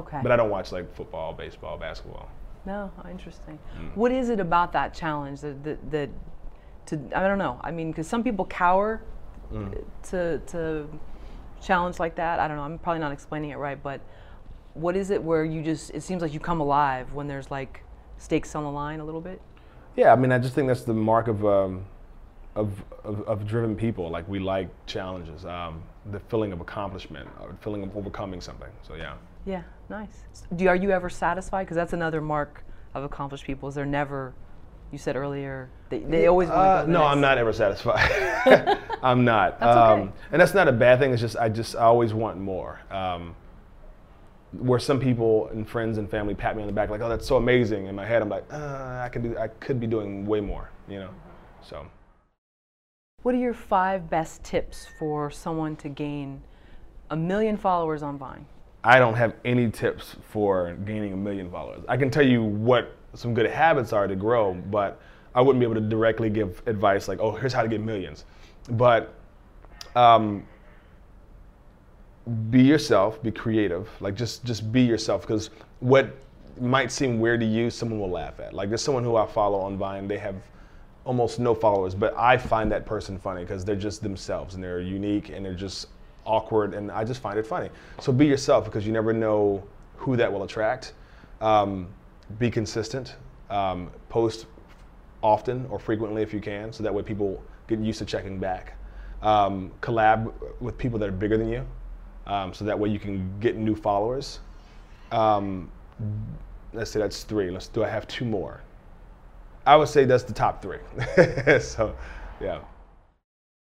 okay. 0.00 0.20
but 0.22 0.30
I 0.30 0.36
don't 0.36 0.50
watch 0.50 0.70
like 0.70 0.94
football, 0.94 1.32
baseball, 1.32 1.78
basketball. 1.78 2.28
No, 2.68 2.92
interesting. 3.10 3.58
Mm. 3.80 3.96
What 3.96 4.12
is 4.12 4.28
it 4.28 4.40
about 4.40 4.72
that 4.74 4.92
challenge 4.92 5.40
that 5.40 5.64
that, 5.64 5.90
that 5.90 6.10
to 6.86 7.00
I 7.16 7.26
don't 7.26 7.38
know. 7.38 7.58
I 7.62 7.70
mean, 7.70 7.90
because 7.90 8.06
some 8.06 8.22
people 8.22 8.44
cower 8.44 9.00
Mm. 9.52 9.82
to 10.10 10.38
to 10.52 10.86
challenge 11.62 11.98
like 11.98 12.14
that. 12.16 12.38
I 12.38 12.46
don't 12.46 12.58
know. 12.58 12.64
I'm 12.64 12.78
probably 12.78 13.00
not 13.00 13.12
explaining 13.12 13.50
it 13.50 13.56
right, 13.56 13.82
but 13.82 14.02
what 14.74 14.94
is 14.94 15.08
it 15.10 15.22
where 15.22 15.42
you 15.42 15.62
just 15.62 15.90
it 15.94 16.02
seems 16.02 16.20
like 16.20 16.34
you 16.34 16.40
come 16.40 16.60
alive 16.60 17.14
when 17.14 17.26
there's 17.26 17.50
like 17.50 17.82
stakes 18.18 18.54
on 18.54 18.64
the 18.64 18.70
line 18.70 19.00
a 19.00 19.04
little 19.04 19.22
bit? 19.22 19.40
Yeah, 19.96 20.12
I 20.12 20.16
mean, 20.16 20.32
I 20.32 20.38
just 20.38 20.54
think 20.54 20.68
that's 20.68 20.84
the 20.84 20.92
mark 20.92 21.28
of 21.28 21.46
um, 21.46 21.86
of, 22.54 22.84
of 23.04 23.22
of 23.26 23.46
driven 23.46 23.74
people. 23.74 24.10
Like 24.10 24.28
we 24.28 24.38
like 24.38 24.68
challenges, 24.84 25.46
um, 25.46 25.82
the 26.12 26.20
feeling 26.20 26.52
of 26.52 26.60
accomplishment, 26.60 27.26
or 27.40 27.56
feeling 27.62 27.82
of 27.82 27.96
overcoming 27.96 28.42
something. 28.42 28.72
So 28.86 28.96
yeah. 28.96 29.14
Yeah, 29.48 29.62
nice. 29.88 30.24
Do 30.54 30.68
are 30.68 30.76
you 30.76 30.90
ever 30.90 31.08
satisfied? 31.08 31.64
Because 31.64 31.76
that's 31.76 31.94
another 31.94 32.20
mark 32.20 32.62
of 32.94 33.02
accomplished 33.02 33.44
people. 33.44 33.68
Is 33.68 33.74
they're 33.74 33.86
never. 33.86 34.34
You 34.92 34.98
said 34.98 35.16
earlier 35.16 35.68
they, 35.90 35.98
they 36.00 36.26
always 36.28 36.48
want 36.48 36.58
to 36.58 36.62
Uh, 36.62 36.76
go. 36.76 36.80
to 36.82 36.86
the 36.86 36.92
no, 36.92 36.98
next- 37.00 37.12
I'm 37.12 37.20
not 37.20 37.38
ever 37.38 37.52
satisfied. 37.52 38.78
I'm 39.02 39.24
not. 39.24 39.54
Um, 39.54 39.58
That's 39.60 39.76
okay. 39.78 40.12
And 40.32 40.40
that's 40.42 40.54
not 40.54 40.68
a 40.68 40.72
bad 40.72 40.98
thing. 40.98 41.12
It's 41.12 41.20
just 41.20 41.36
I 41.36 41.48
just 41.48 41.76
I 41.76 41.80
always 41.80 42.12
want 42.14 42.38
more. 42.38 42.80
Um, 42.90 43.34
where 44.52 44.78
some 44.78 44.98
people 44.98 45.48
and 45.48 45.68
friends 45.68 45.98
and 45.98 46.10
family 46.10 46.34
pat 46.34 46.56
me 46.56 46.62
on 46.62 46.66
the 46.66 46.72
back 46.72 46.88
like, 46.90 47.00
"Oh, 47.02 47.08
that's 47.08 47.26
so 47.26 47.36
amazing." 47.36 47.86
In 47.86 47.94
my 47.94 48.04
head, 48.06 48.20
I'm 48.22 48.28
like, 48.30 48.44
uh, 48.52 49.00
"I 49.04 49.08
can 49.10 49.22
do. 49.22 49.38
I 49.38 49.48
could 49.48 49.78
be 49.80 49.86
doing 49.86 50.26
way 50.26 50.40
more." 50.40 50.70
You 50.88 51.00
know. 51.00 51.10
So. 51.62 51.86
What 53.22 53.34
are 53.34 53.38
your 53.38 53.52
five 53.54 54.08
best 54.08 54.44
tips 54.44 54.86
for 54.98 55.30
someone 55.30 55.74
to 55.76 55.88
gain 55.88 56.42
a 57.10 57.16
million 57.16 57.56
followers 57.56 58.02
on 58.02 58.16
Vine? 58.16 58.46
I 58.84 58.98
don't 58.98 59.14
have 59.14 59.34
any 59.44 59.70
tips 59.70 60.16
for 60.30 60.74
gaining 60.84 61.12
a 61.12 61.16
million 61.16 61.50
followers. 61.50 61.84
I 61.88 61.96
can 61.96 62.10
tell 62.10 62.26
you 62.26 62.42
what 62.42 62.94
some 63.14 63.34
good 63.34 63.50
habits 63.50 63.92
are 63.92 64.06
to 64.06 64.16
grow, 64.16 64.54
but 64.54 65.00
I 65.34 65.40
wouldn't 65.40 65.60
be 65.60 65.64
able 65.64 65.80
to 65.80 65.88
directly 65.88 66.30
give 66.30 66.62
advice 66.66 67.08
like, 67.08 67.18
oh, 67.20 67.32
here's 67.32 67.52
how 67.52 67.62
to 67.62 67.68
get 67.68 67.80
millions. 67.80 68.24
But 68.70 69.14
um, 69.96 70.46
be 72.50 72.62
yourself, 72.62 73.22
be 73.22 73.30
creative. 73.30 73.88
Like 74.00 74.14
just 74.14 74.44
just 74.44 74.70
be 74.70 74.82
yourself 74.82 75.22
because 75.22 75.50
what 75.80 76.14
might 76.60 76.92
seem 76.92 77.20
weird 77.20 77.40
to 77.40 77.46
you, 77.46 77.70
someone 77.70 78.00
will 78.00 78.10
laugh 78.10 78.40
at. 78.40 78.52
Like 78.52 78.68
there's 78.68 78.82
someone 78.82 79.04
who 79.04 79.16
I 79.16 79.26
follow 79.26 79.60
on 79.60 79.76
Vine, 79.76 80.08
they 80.08 80.18
have 80.18 80.36
almost 81.04 81.38
no 81.38 81.54
followers, 81.54 81.94
but 81.94 82.16
I 82.16 82.36
find 82.36 82.70
that 82.72 82.84
person 82.84 83.18
funny 83.18 83.42
because 83.42 83.64
they're 83.64 83.76
just 83.76 84.02
themselves 84.02 84.54
and 84.54 84.62
they're 84.62 84.80
unique 84.80 85.30
and 85.30 85.44
they're 85.44 85.54
just 85.54 85.88
awkward 86.28 86.74
and 86.74 86.90
I 86.92 87.02
just 87.02 87.20
find 87.20 87.38
it 87.38 87.46
funny. 87.46 87.70
So 88.00 88.12
be 88.12 88.26
yourself 88.26 88.64
because 88.64 88.86
you 88.86 88.92
never 88.92 89.12
know 89.12 89.64
who 89.96 90.16
that 90.16 90.32
will 90.32 90.44
attract. 90.44 90.92
Um, 91.40 91.88
be 92.38 92.50
consistent. 92.50 93.16
Um, 93.50 93.90
post 94.10 94.46
often 95.22 95.66
or 95.70 95.78
frequently 95.78 96.22
if 96.22 96.32
you 96.32 96.40
can, 96.40 96.72
so 96.72 96.82
that 96.82 96.94
way 96.94 97.02
people 97.02 97.42
get 97.66 97.78
used 97.80 97.98
to 98.00 98.04
checking 98.04 98.38
back. 98.38 98.76
Um, 99.22 99.72
collab 99.80 100.32
with 100.60 100.76
people 100.78 100.98
that 100.98 101.08
are 101.08 101.12
bigger 101.12 101.38
than 101.38 101.48
you, 101.48 101.66
um, 102.26 102.52
so 102.54 102.64
that 102.66 102.78
way 102.78 102.88
you 102.90 102.98
can 102.98 103.32
get 103.40 103.56
new 103.56 103.74
followers. 103.74 104.40
Um, 105.10 105.70
let's 106.72 106.90
say 106.90 107.00
that's 107.00 107.24
three. 107.24 107.50
Let's 107.50 107.68
do 107.68 107.82
I 107.82 107.88
have 107.88 108.06
two 108.06 108.24
more? 108.24 108.60
I 109.66 109.76
would 109.76 109.88
say 109.88 110.04
that's 110.04 110.22
the 110.24 110.32
top 110.32 110.62
three. 110.62 110.78
so, 111.60 111.96
yeah. 112.40 112.60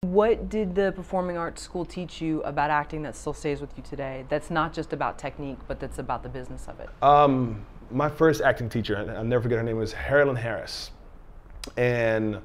What 0.02 0.48
did 0.48 0.76
the 0.76 0.92
performing 0.92 1.36
arts 1.36 1.60
school 1.60 1.84
teach 1.84 2.20
you 2.20 2.40
about 2.42 2.70
acting 2.70 3.02
that 3.02 3.16
still 3.16 3.32
stays 3.32 3.60
with 3.60 3.76
you 3.76 3.82
today? 3.82 4.24
That's 4.28 4.48
not 4.48 4.72
just 4.72 4.92
about 4.92 5.18
technique, 5.18 5.58
but 5.66 5.80
that's 5.80 5.98
about 5.98 6.22
the 6.22 6.28
business 6.28 6.68
of 6.68 6.78
it. 6.78 6.88
Um, 7.02 7.66
my 7.90 8.08
first 8.08 8.40
acting 8.40 8.68
teacher, 8.68 8.96
I'll 8.96 9.24
never 9.24 9.42
forget 9.42 9.58
her 9.58 9.64
name 9.64 9.76
was 9.76 9.92
Harlan 9.92 10.36
Harris, 10.36 10.92
and 11.76 12.40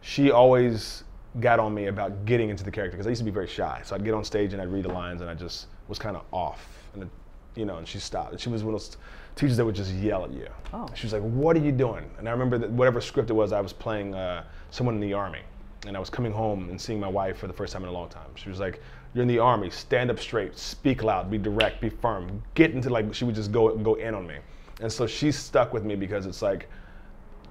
she 0.00 0.30
always 0.30 1.02
got 1.40 1.58
on 1.58 1.74
me 1.74 1.86
about 1.86 2.24
getting 2.24 2.50
into 2.50 2.62
the 2.62 2.70
character 2.70 2.96
because 2.96 3.08
I 3.08 3.10
used 3.10 3.20
to 3.20 3.24
be 3.24 3.32
very 3.32 3.48
shy. 3.48 3.80
So 3.84 3.96
I'd 3.96 4.04
get 4.04 4.14
on 4.14 4.22
stage 4.22 4.52
and 4.52 4.62
I'd 4.62 4.68
read 4.68 4.84
the 4.84 4.92
lines 4.92 5.22
and 5.22 5.28
I 5.28 5.34
just 5.34 5.66
was 5.88 5.98
kind 5.98 6.16
of 6.16 6.22
off. 6.30 6.64
And 6.94 7.02
it, 7.02 7.08
you 7.56 7.64
know, 7.64 7.78
and 7.78 7.88
she 7.88 7.98
stopped. 7.98 8.30
And 8.30 8.40
she 8.40 8.48
was 8.48 8.62
one 8.62 8.74
of 8.74 8.80
those 8.80 8.96
teachers 9.34 9.56
that 9.56 9.64
would 9.64 9.74
just 9.74 9.92
yell 9.94 10.24
at 10.24 10.32
you. 10.32 10.46
Oh. 10.72 10.86
She 10.94 11.06
was 11.06 11.12
like, 11.12 11.22
"What 11.22 11.56
are 11.56 11.60
you 11.60 11.72
doing?" 11.72 12.08
And 12.18 12.28
I 12.28 12.32
remember 12.32 12.58
that 12.58 12.70
whatever 12.70 13.00
script 13.00 13.28
it 13.30 13.32
was, 13.32 13.52
I 13.52 13.60
was 13.60 13.72
playing 13.72 14.14
uh, 14.14 14.44
someone 14.70 14.94
in 14.94 15.00
the 15.00 15.14
army, 15.14 15.40
and 15.86 15.96
I 15.96 16.00
was 16.00 16.10
coming 16.10 16.32
home 16.32 16.68
and 16.68 16.80
seeing 16.80 17.00
my 17.00 17.08
wife 17.08 17.38
for 17.38 17.46
the 17.46 17.52
first 17.52 17.72
time 17.72 17.82
in 17.82 17.88
a 17.88 17.92
long 17.92 18.08
time. 18.08 18.30
She 18.34 18.48
was 18.48 18.60
like, 18.60 18.80
"You're 19.14 19.22
in 19.22 19.28
the 19.28 19.38
army. 19.38 19.70
Stand 19.70 20.10
up 20.10 20.18
straight. 20.18 20.56
Speak 20.56 21.02
loud. 21.02 21.30
Be 21.30 21.38
direct. 21.38 21.80
Be 21.80 21.88
firm. 21.88 22.42
Get 22.54 22.70
into 22.72 22.90
like." 22.90 23.12
She 23.14 23.24
would 23.24 23.34
just 23.34 23.52
go 23.52 23.76
go 23.76 23.94
in 23.94 24.14
on 24.14 24.26
me, 24.26 24.36
and 24.80 24.92
so 24.92 25.06
she 25.06 25.32
stuck 25.32 25.72
with 25.72 25.84
me 25.84 25.96
because 25.96 26.26
it's 26.26 26.42
like 26.42 26.68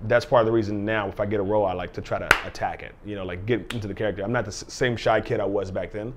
that's 0.07 0.25
part 0.25 0.41
of 0.41 0.45
the 0.47 0.51
reason 0.51 0.83
now 0.83 1.07
if 1.07 1.19
I 1.19 1.25
get 1.25 1.39
a 1.39 1.43
role, 1.43 1.65
I 1.65 1.73
like 1.73 1.93
to 1.93 2.01
try 2.01 2.19
to 2.19 2.29
attack 2.47 2.83
it. 2.83 2.95
You 3.05 3.15
know, 3.15 3.25
like 3.25 3.45
get 3.45 3.73
into 3.73 3.87
the 3.87 3.93
character. 3.93 4.23
I'm 4.23 4.31
not 4.31 4.45
the 4.45 4.51
same 4.51 4.95
shy 4.95 5.21
kid 5.21 5.39
I 5.39 5.45
was 5.45 5.69
back 5.71 5.91
then. 5.91 6.13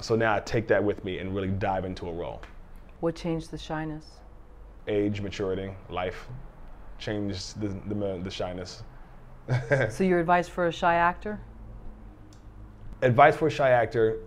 So 0.00 0.16
now 0.16 0.34
I 0.34 0.40
take 0.40 0.66
that 0.68 0.82
with 0.82 1.04
me 1.04 1.18
and 1.18 1.34
really 1.34 1.48
dive 1.48 1.84
into 1.84 2.08
a 2.08 2.12
role. 2.12 2.42
What 3.00 3.14
changed 3.14 3.50
the 3.50 3.58
shyness? 3.58 4.06
Age, 4.88 5.20
maturity, 5.20 5.70
life 5.90 6.26
changed 6.98 7.60
the, 7.60 7.68
the, 7.92 8.20
the 8.22 8.30
shyness. 8.30 8.82
So 9.90 10.04
your 10.04 10.20
advice 10.20 10.48
for 10.48 10.68
a 10.68 10.72
shy 10.72 10.94
actor? 10.94 11.40
Advice 13.02 13.34
for 13.36 13.48
a 13.48 13.50
shy 13.50 13.70
actor 13.70 14.20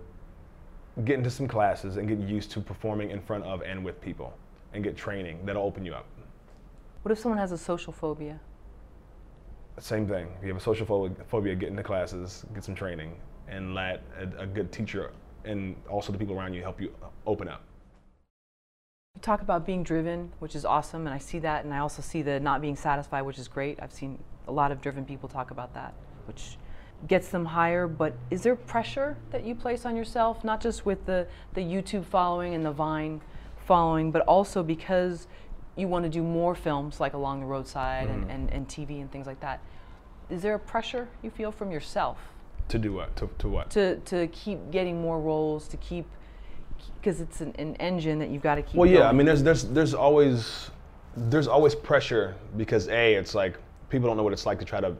get 1.04 1.16
into 1.16 1.30
some 1.30 1.48
classes 1.48 1.96
and 1.96 2.06
get 2.06 2.18
used 2.18 2.50
to 2.50 2.60
performing 2.60 3.10
in 3.10 3.22
front 3.22 3.42
of 3.44 3.62
and 3.62 3.82
with 3.82 3.98
people 4.02 4.36
and 4.74 4.84
get 4.84 4.96
training 4.98 5.38
that'll 5.46 5.62
open 5.62 5.82
you 5.82 5.94
up. 5.94 6.06
What 7.02 7.10
if 7.10 7.18
someone 7.18 7.38
has 7.38 7.52
a 7.52 7.58
social 7.58 7.90
phobia? 7.90 8.38
Same 9.78 10.06
thing. 10.06 10.28
If 10.36 10.42
you 10.42 10.48
have 10.48 10.58
a 10.58 10.60
social 10.60 11.14
phobia, 11.26 11.54
get 11.54 11.70
into 11.70 11.82
classes, 11.82 12.44
get 12.54 12.64
some 12.64 12.74
training, 12.74 13.16
and 13.48 13.74
let 13.74 14.02
a, 14.18 14.42
a 14.42 14.46
good 14.46 14.70
teacher 14.70 15.10
and 15.46 15.74
also 15.88 16.12
the 16.12 16.18
people 16.18 16.36
around 16.36 16.52
you 16.52 16.62
help 16.62 16.78
you 16.78 16.92
open 17.26 17.48
up. 17.48 17.62
You 19.14 19.22
talk 19.22 19.40
about 19.40 19.64
being 19.64 19.84
driven, 19.84 20.32
which 20.40 20.54
is 20.54 20.66
awesome, 20.66 21.06
and 21.06 21.14
I 21.14 21.18
see 21.18 21.38
that, 21.38 21.64
and 21.64 21.72
I 21.72 21.78
also 21.78 22.02
see 22.02 22.20
the 22.20 22.40
not 22.40 22.60
being 22.60 22.76
satisfied, 22.76 23.22
which 23.22 23.38
is 23.38 23.48
great. 23.48 23.78
I've 23.80 23.92
seen 23.92 24.18
a 24.48 24.52
lot 24.52 24.70
of 24.70 24.82
driven 24.82 25.06
people 25.06 25.30
talk 25.30 25.50
about 25.50 25.72
that, 25.72 25.94
which 26.26 26.58
gets 27.06 27.28
them 27.28 27.44
higher. 27.44 27.86
But 27.86 28.14
is 28.30 28.42
there 28.42 28.56
pressure 28.56 29.16
that 29.30 29.44
you 29.44 29.54
place 29.54 29.84
on 29.84 29.96
yourself, 29.96 30.44
not 30.44 30.60
just 30.60 30.86
with 30.86 31.04
the, 31.06 31.26
the 31.54 31.60
YouTube 31.60 32.04
following 32.04 32.54
and 32.54 32.64
the 32.64 32.72
Vine 32.72 33.20
following, 33.66 34.10
but 34.10 34.22
also 34.22 34.62
because 34.62 35.26
you 35.76 35.88
want 35.88 36.04
to 36.04 36.08
do 36.08 36.22
more 36.22 36.54
films 36.54 37.00
like 37.00 37.12
Along 37.12 37.40
the 37.40 37.46
Roadside 37.46 38.08
and, 38.08 38.22
mm-hmm. 38.22 38.30
and, 38.30 38.50
and 38.50 38.68
TV 38.68 39.00
and 39.00 39.10
things 39.10 39.26
like 39.26 39.40
that? 39.40 39.60
Is 40.30 40.42
there 40.42 40.54
a 40.54 40.58
pressure 40.58 41.08
you 41.22 41.30
feel 41.30 41.52
from 41.52 41.70
yourself 41.70 42.18
To 42.68 42.78
do 42.78 42.92
what? 42.92 43.14
To, 43.16 43.28
to 43.38 43.48
what? 43.48 43.70
to, 43.70 43.96
to 44.00 44.26
keep 44.28 44.70
getting 44.70 45.00
more 45.00 45.20
roles, 45.20 45.68
to 45.68 45.76
keep, 45.76 46.06
because 47.00 47.20
it's 47.20 47.40
an, 47.40 47.54
an 47.58 47.76
engine 47.76 48.18
that 48.18 48.30
you've 48.30 48.42
got 48.42 48.56
to 48.56 48.62
keep 48.62 48.74
Well, 48.74 48.88
yeah. 48.88 48.98
going. 48.98 49.08
I 49.08 49.12
mean, 49.12 49.26
there's 49.26 49.42
there's 49.42 49.64
there's 49.64 49.94
always 49.94 50.70
there's 51.16 51.46
always 51.46 51.74
pressure 51.74 52.34
because 52.56 52.88
a 52.88 53.14
it's 53.14 53.34
like 53.34 53.56
people 53.88 54.08
don't 54.08 54.16
know 54.16 54.22
what 54.22 54.32
it's 54.32 54.46
like 54.46 54.58
to 54.58 54.64
try 54.64 54.80
to 54.80 54.96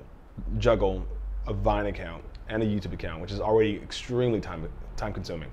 juggle 0.59 1.05
a 1.47 1.53
Vine 1.53 1.87
account 1.87 2.23
and 2.49 2.63
a 2.63 2.67
YouTube 2.67 2.93
account, 2.93 3.21
which 3.21 3.33
is 3.33 3.41
already 3.41 3.77
extremely 3.77 4.41
time 4.41 4.69
time 4.97 5.13
consuming. 5.13 5.51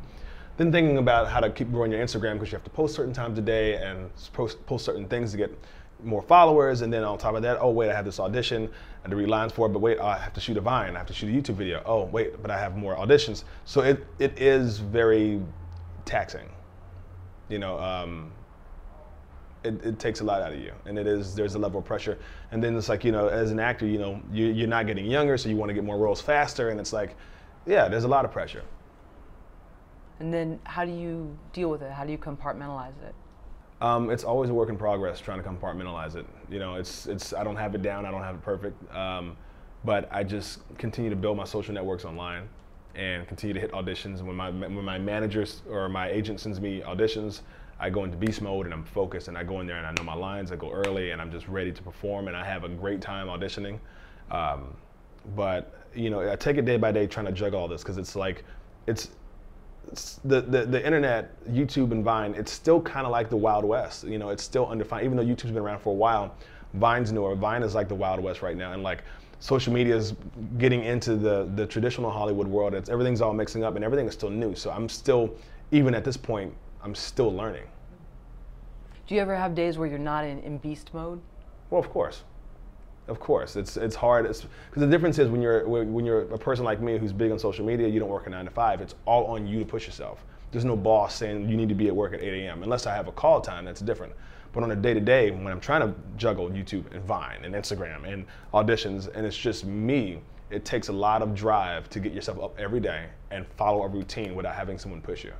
Then 0.57 0.71
thinking 0.71 0.97
about 0.97 1.27
how 1.27 1.39
to 1.39 1.49
keep 1.49 1.71
growing 1.71 1.91
your 1.91 2.03
Instagram 2.03 2.33
because 2.33 2.51
you 2.51 2.57
have 2.57 2.63
to 2.63 2.69
post 2.69 2.95
certain 2.95 3.13
times 3.13 3.39
a 3.39 3.41
day 3.41 3.75
and 3.75 4.11
post, 4.33 4.63
post 4.67 4.85
certain 4.85 5.07
things 5.07 5.31
to 5.31 5.37
get 5.37 5.51
more 6.03 6.21
followers. 6.21 6.81
And 6.81 6.93
then 6.93 7.03
on 7.03 7.17
top 7.17 7.33
of 7.33 7.41
that, 7.41 7.57
oh 7.59 7.71
wait, 7.71 7.89
I 7.89 7.95
have 7.95 8.05
this 8.05 8.19
audition, 8.19 8.69
and 9.03 9.11
to 9.11 9.17
read 9.17 9.29
lines 9.29 9.51
for 9.51 9.65
it, 9.65 9.69
but 9.69 9.79
wait, 9.79 9.99
I 9.99 10.17
have 10.17 10.33
to 10.33 10.39
shoot 10.39 10.57
a 10.57 10.61
Vine, 10.61 10.95
I 10.95 10.99
have 10.99 11.07
to 11.07 11.13
shoot 11.13 11.29
a 11.29 11.31
YouTube 11.31 11.55
video. 11.55 11.81
Oh 11.85 12.03
wait, 12.05 12.41
but 12.41 12.51
I 12.51 12.59
have 12.59 12.77
more 12.77 12.95
auditions. 12.95 13.43
So 13.65 13.81
it 13.81 14.05
it 14.19 14.39
is 14.39 14.77
very 14.79 15.41
taxing 16.05 16.49
you 17.49 17.59
know, 17.59 17.79
um, 17.79 18.31
it, 19.63 19.85
it 19.85 19.99
takes 19.99 20.21
a 20.21 20.23
lot 20.23 20.41
out 20.41 20.53
of 20.53 20.59
you, 20.59 20.73
and 20.85 20.97
it 20.97 21.07
is 21.07 21.35
there's 21.35 21.55
a 21.55 21.59
level 21.59 21.79
of 21.79 21.85
pressure. 21.85 22.17
And 22.51 22.63
then 22.63 22.75
it's 22.75 22.89
like 22.89 23.03
you 23.03 23.11
know, 23.11 23.27
as 23.27 23.51
an 23.51 23.59
actor, 23.59 23.85
you 23.85 23.97
know, 23.97 24.21
you, 24.31 24.47
you're 24.47 24.67
not 24.67 24.87
getting 24.87 25.05
younger, 25.05 25.37
so 25.37 25.49
you 25.49 25.55
want 25.55 25.69
to 25.69 25.73
get 25.73 25.83
more 25.83 25.97
roles 25.97 26.21
faster, 26.21 26.69
and 26.69 26.79
it's 26.79 26.93
like, 26.93 27.15
yeah, 27.65 27.87
there's 27.87 28.03
a 28.03 28.07
lot 28.07 28.25
of 28.25 28.31
pressure. 28.31 28.63
And 30.19 30.33
then 30.33 30.59
how 30.63 30.85
do 30.85 30.91
you 30.91 31.37
deal 31.51 31.69
with 31.69 31.81
it? 31.81 31.91
How 31.91 32.05
do 32.05 32.11
you 32.11 32.17
compartmentalize 32.17 32.93
it? 33.05 33.15
Um, 33.81 34.09
it's 34.09 34.23
always 34.23 34.49
a 34.49 34.53
work 34.53 34.69
in 34.69 34.77
progress 34.77 35.19
trying 35.19 35.43
to 35.43 35.49
compartmentalize 35.49 36.15
it. 36.15 36.25
You 36.49 36.59
know, 36.59 36.75
it's 36.75 37.07
it's 37.07 37.33
I 37.33 37.43
don't 37.43 37.57
have 37.57 37.75
it 37.75 37.81
down, 37.81 38.05
I 38.05 38.11
don't 38.11 38.23
have 38.23 38.35
it 38.35 38.41
perfect, 38.41 38.95
um, 38.95 39.35
but 39.83 40.07
I 40.11 40.23
just 40.23 40.59
continue 40.77 41.09
to 41.09 41.15
build 41.15 41.35
my 41.35 41.43
social 41.43 41.73
networks 41.73 42.05
online 42.05 42.47
and 42.95 43.27
continue 43.27 43.53
to 43.53 43.59
hit 43.59 43.71
auditions. 43.71 44.21
When 44.21 44.35
my 44.35 44.49
when 44.51 44.85
my 44.85 44.97
managers 44.97 45.63
or 45.69 45.89
my 45.89 46.09
agent 46.09 46.39
sends 46.39 46.61
me 46.61 46.81
auditions, 46.81 47.41
I 47.83 47.89
go 47.89 48.05
into 48.05 48.15
beast 48.15 48.41
mode 48.41 48.65
and 48.65 48.73
I'm 48.73 48.85
focused 48.85 49.27
and 49.27 49.37
I 49.37 49.43
go 49.43 49.59
in 49.59 49.67
there 49.67 49.75
and 49.75 49.85
I 49.85 49.91
know 49.91 50.05
my 50.05 50.13
lines. 50.13 50.53
I 50.53 50.55
go 50.55 50.71
early 50.71 51.11
and 51.11 51.21
I'm 51.21 51.29
just 51.29 51.49
ready 51.49 51.69
to 51.69 51.83
perform 51.83 52.29
and 52.29 52.37
I 52.37 52.45
have 52.45 52.63
a 52.63 52.69
great 52.69 53.01
time 53.01 53.27
auditioning. 53.27 53.77
Um, 54.31 54.73
but 55.35 55.83
you 55.93 56.09
know, 56.09 56.31
I 56.31 56.37
take 56.37 56.55
it 56.55 56.63
day 56.63 56.77
by 56.77 56.93
day 56.93 57.07
trying 57.07 57.25
to 57.25 57.33
juggle 57.33 57.59
all 57.59 57.67
this 57.67 57.83
because 57.83 57.97
it's 57.97 58.15
like 58.15 58.45
it's 58.87 59.09
it's- 59.87 60.21
the, 60.23 60.39
the, 60.39 60.65
the 60.65 60.83
internet, 60.83 61.45
YouTube 61.45 61.91
and 61.91 62.05
Vine, 62.05 62.33
it's 62.35 62.53
still 62.53 62.81
kind 62.81 63.05
of 63.05 63.11
like 63.11 63.29
the 63.29 63.35
Wild 63.35 63.65
West. 63.65 64.05
You 64.05 64.17
know, 64.17 64.29
it's 64.29 64.43
still 64.43 64.65
undefined. 64.67 65.03
Even 65.03 65.17
though 65.17 65.25
YouTube's 65.25 65.51
been 65.51 65.57
around 65.57 65.79
for 65.79 65.89
a 65.89 65.97
while, 66.05 66.33
Vine's 66.75 67.11
newer. 67.11 67.35
Vine 67.35 67.63
is 67.63 67.75
like 67.75 67.89
the 67.89 67.95
Wild 67.95 68.21
West 68.21 68.41
right 68.41 68.55
now. 68.55 68.71
And 68.71 68.81
like 68.81 69.03
social 69.39 69.73
media 69.73 69.93
is 69.93 70.13
getting 70.57 70.85
into 70.85 71.17
the, 71.17 71.51
the 71.55 71.65
traditional 71.65 72.09
Hollywood 72.09 72.47
world. 72.47 72.73
It's, 72.73 72.87
everything's 72.89 73.19
all 73.19 73.33
mixing 73.33 73.65
up 73.65 73.75
and 73.75 73.83
everything 73.83 74.07
is 74.07 74.13
still 74.13 74.29
new. 74.29 74.55
So 74.55 74.71
I'm 74.71 74.87
still, 74.87 75.35
even 75.71 75.93
at 75.93 76.05
this 76.05 76.15
point, 76.15 76.53
I'm 76.83 76.93
still 76.93 77.33
learning. 77.33 77.63
Do 79.07 79.15
you 79.15 79.21
ever 79.21 79.35
have 79.35 79.55
days 79.55 79.77
where 79.77 79.87
you're 79.87 79.97
not 79.97 80.25
in, 80.25 80.39
in 80.39 80.57
beast 80.57 80.93
mode? 80.93 81.21
Well, 81.69 81.79
of 81.79 81.89
course. 81.89 82.23
Of 83.07 83.19
course, 83.19 83.57
it's 83.57 83.75
it's 83.75 83.95
hard. 83.95 84.25
Because 84.25 84.47
the 84.75 84.87
difference 84.87 85.19
is 85.19 85.27
when 85.29 85.41
you're 85.41 85.67
when 85.67 86.05
you're 86.05 86.21
a 86.21 86.37
person 86.37 86.63
like 86.63 86.81
me 86.81 86.97
who's 86.97 87.11
big 87.11 87.31
on 87.31 87.39
social 87.39 87.65
media, 87.65 87.87
you 87.87 87.99
don't 87.99 88.09
work 88.09 88.27
a 88.27 88.29
nine 88.29 88.45
to 88.45 88.51
five. 88.51 88.79
It's 88.79 88.95
all 89.05 89.25
on 89.25 89.45
you 89.45 89.59
to 89.59 89.65
push 89.65 89.85
yourself. 89.85 90.23
There's 90.51 90.63
no 90.63 90.77
boss 90.77 91.15
saying 91.15 91.49
you 91.49 91.57
need 91.57 91.67
to 91.69 91.75
be 91.75 91.87
at 91.87 91.95
work 91.95 92.13
at 92.13 92.21
8 92.21 92.45
a.m. 92.45 92.63
Unless 92.63 92.85
I 92.85 92.95
have 92.95 93.07
a 93.07 93.11
call 93.11 93.41
time, 93.41 93.65
that's 93.65 93.81
different. 93.81 94.13
But 94.53 94.63
on 94.63 94.71
a 94.71 94.75
day 94.75 94.93
to 94.93 94.99
day, 94.99 95.31
when 95.31 95.47
I'm 95.47 95.59
trying 95.59 95.81
to 95.81 95.95
juggle 96.15 96.49
YouTube 96.49 96.93
and 96.93 97.03
Vine 97.03 97.43
and 97.43 97.55
Instagram 97.55 98.07
and 98.07 98.25
auditions, 98.53 99.13
and 99.15 99.25
it's 99.25 99.35
just 99.35 99.65
me, 99.65 100.19
it 100.51 100.63
takes 100.63 100.89
a 100.89 100.93
lot 100.93 101.23
of 101.23 101.33
drive 101.33 101.89
to 101.89 101.99
get 101.99 102.13
yourself 102.13 102.39
up 102.39 102.57
every 102.59 102.79
day 102.79 103.07
and 103.31 103.47
follow 103.57 103.81
a 103.81 103.87
routine 103.87 104.35
without 104.35 104.53
having 104.53 104.77
someone 104.77 105.01
push 105.01 105.23
you. 105.23 105.33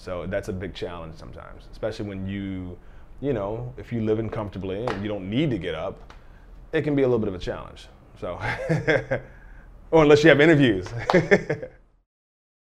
So 0.00 0.24
that's 0.26 0.48
a 0.48 0.52
big 0.52 0.72
challenge 0.72 1.16
sometimes, 1.16 1.68
especially 1.70 2.08
when 2.08 2.26
you, 2.26 2.78
you 3.20 3.34
know, 3.34 3.74
if 3.76 3.92
you 3.92 4.00
live 4.00 4.18
in 4.18 4.30
comfortably 4.30 4.86
and 4.86 5.02
you 5.02 5.08
don't 5.08 5.28
need 5.28 5.50
to 5.50 5.58
get 5.58 5.74
up, 5.74 6.14
it 6.72 6.82
can 6.82 6.96
be 6.96 7.02
a 7.02 7.06
little 7.06 7.18
bit 7.18 7.28
of 7.28 7.34
a 7.34 7.38
challenge. 7.38 7.86
So, 8.18 8.40
or 9.90 10.02
unless 10.02 10.24
you 10.24 10.30
have 10.30 10.40
interviews. 10.40 10.86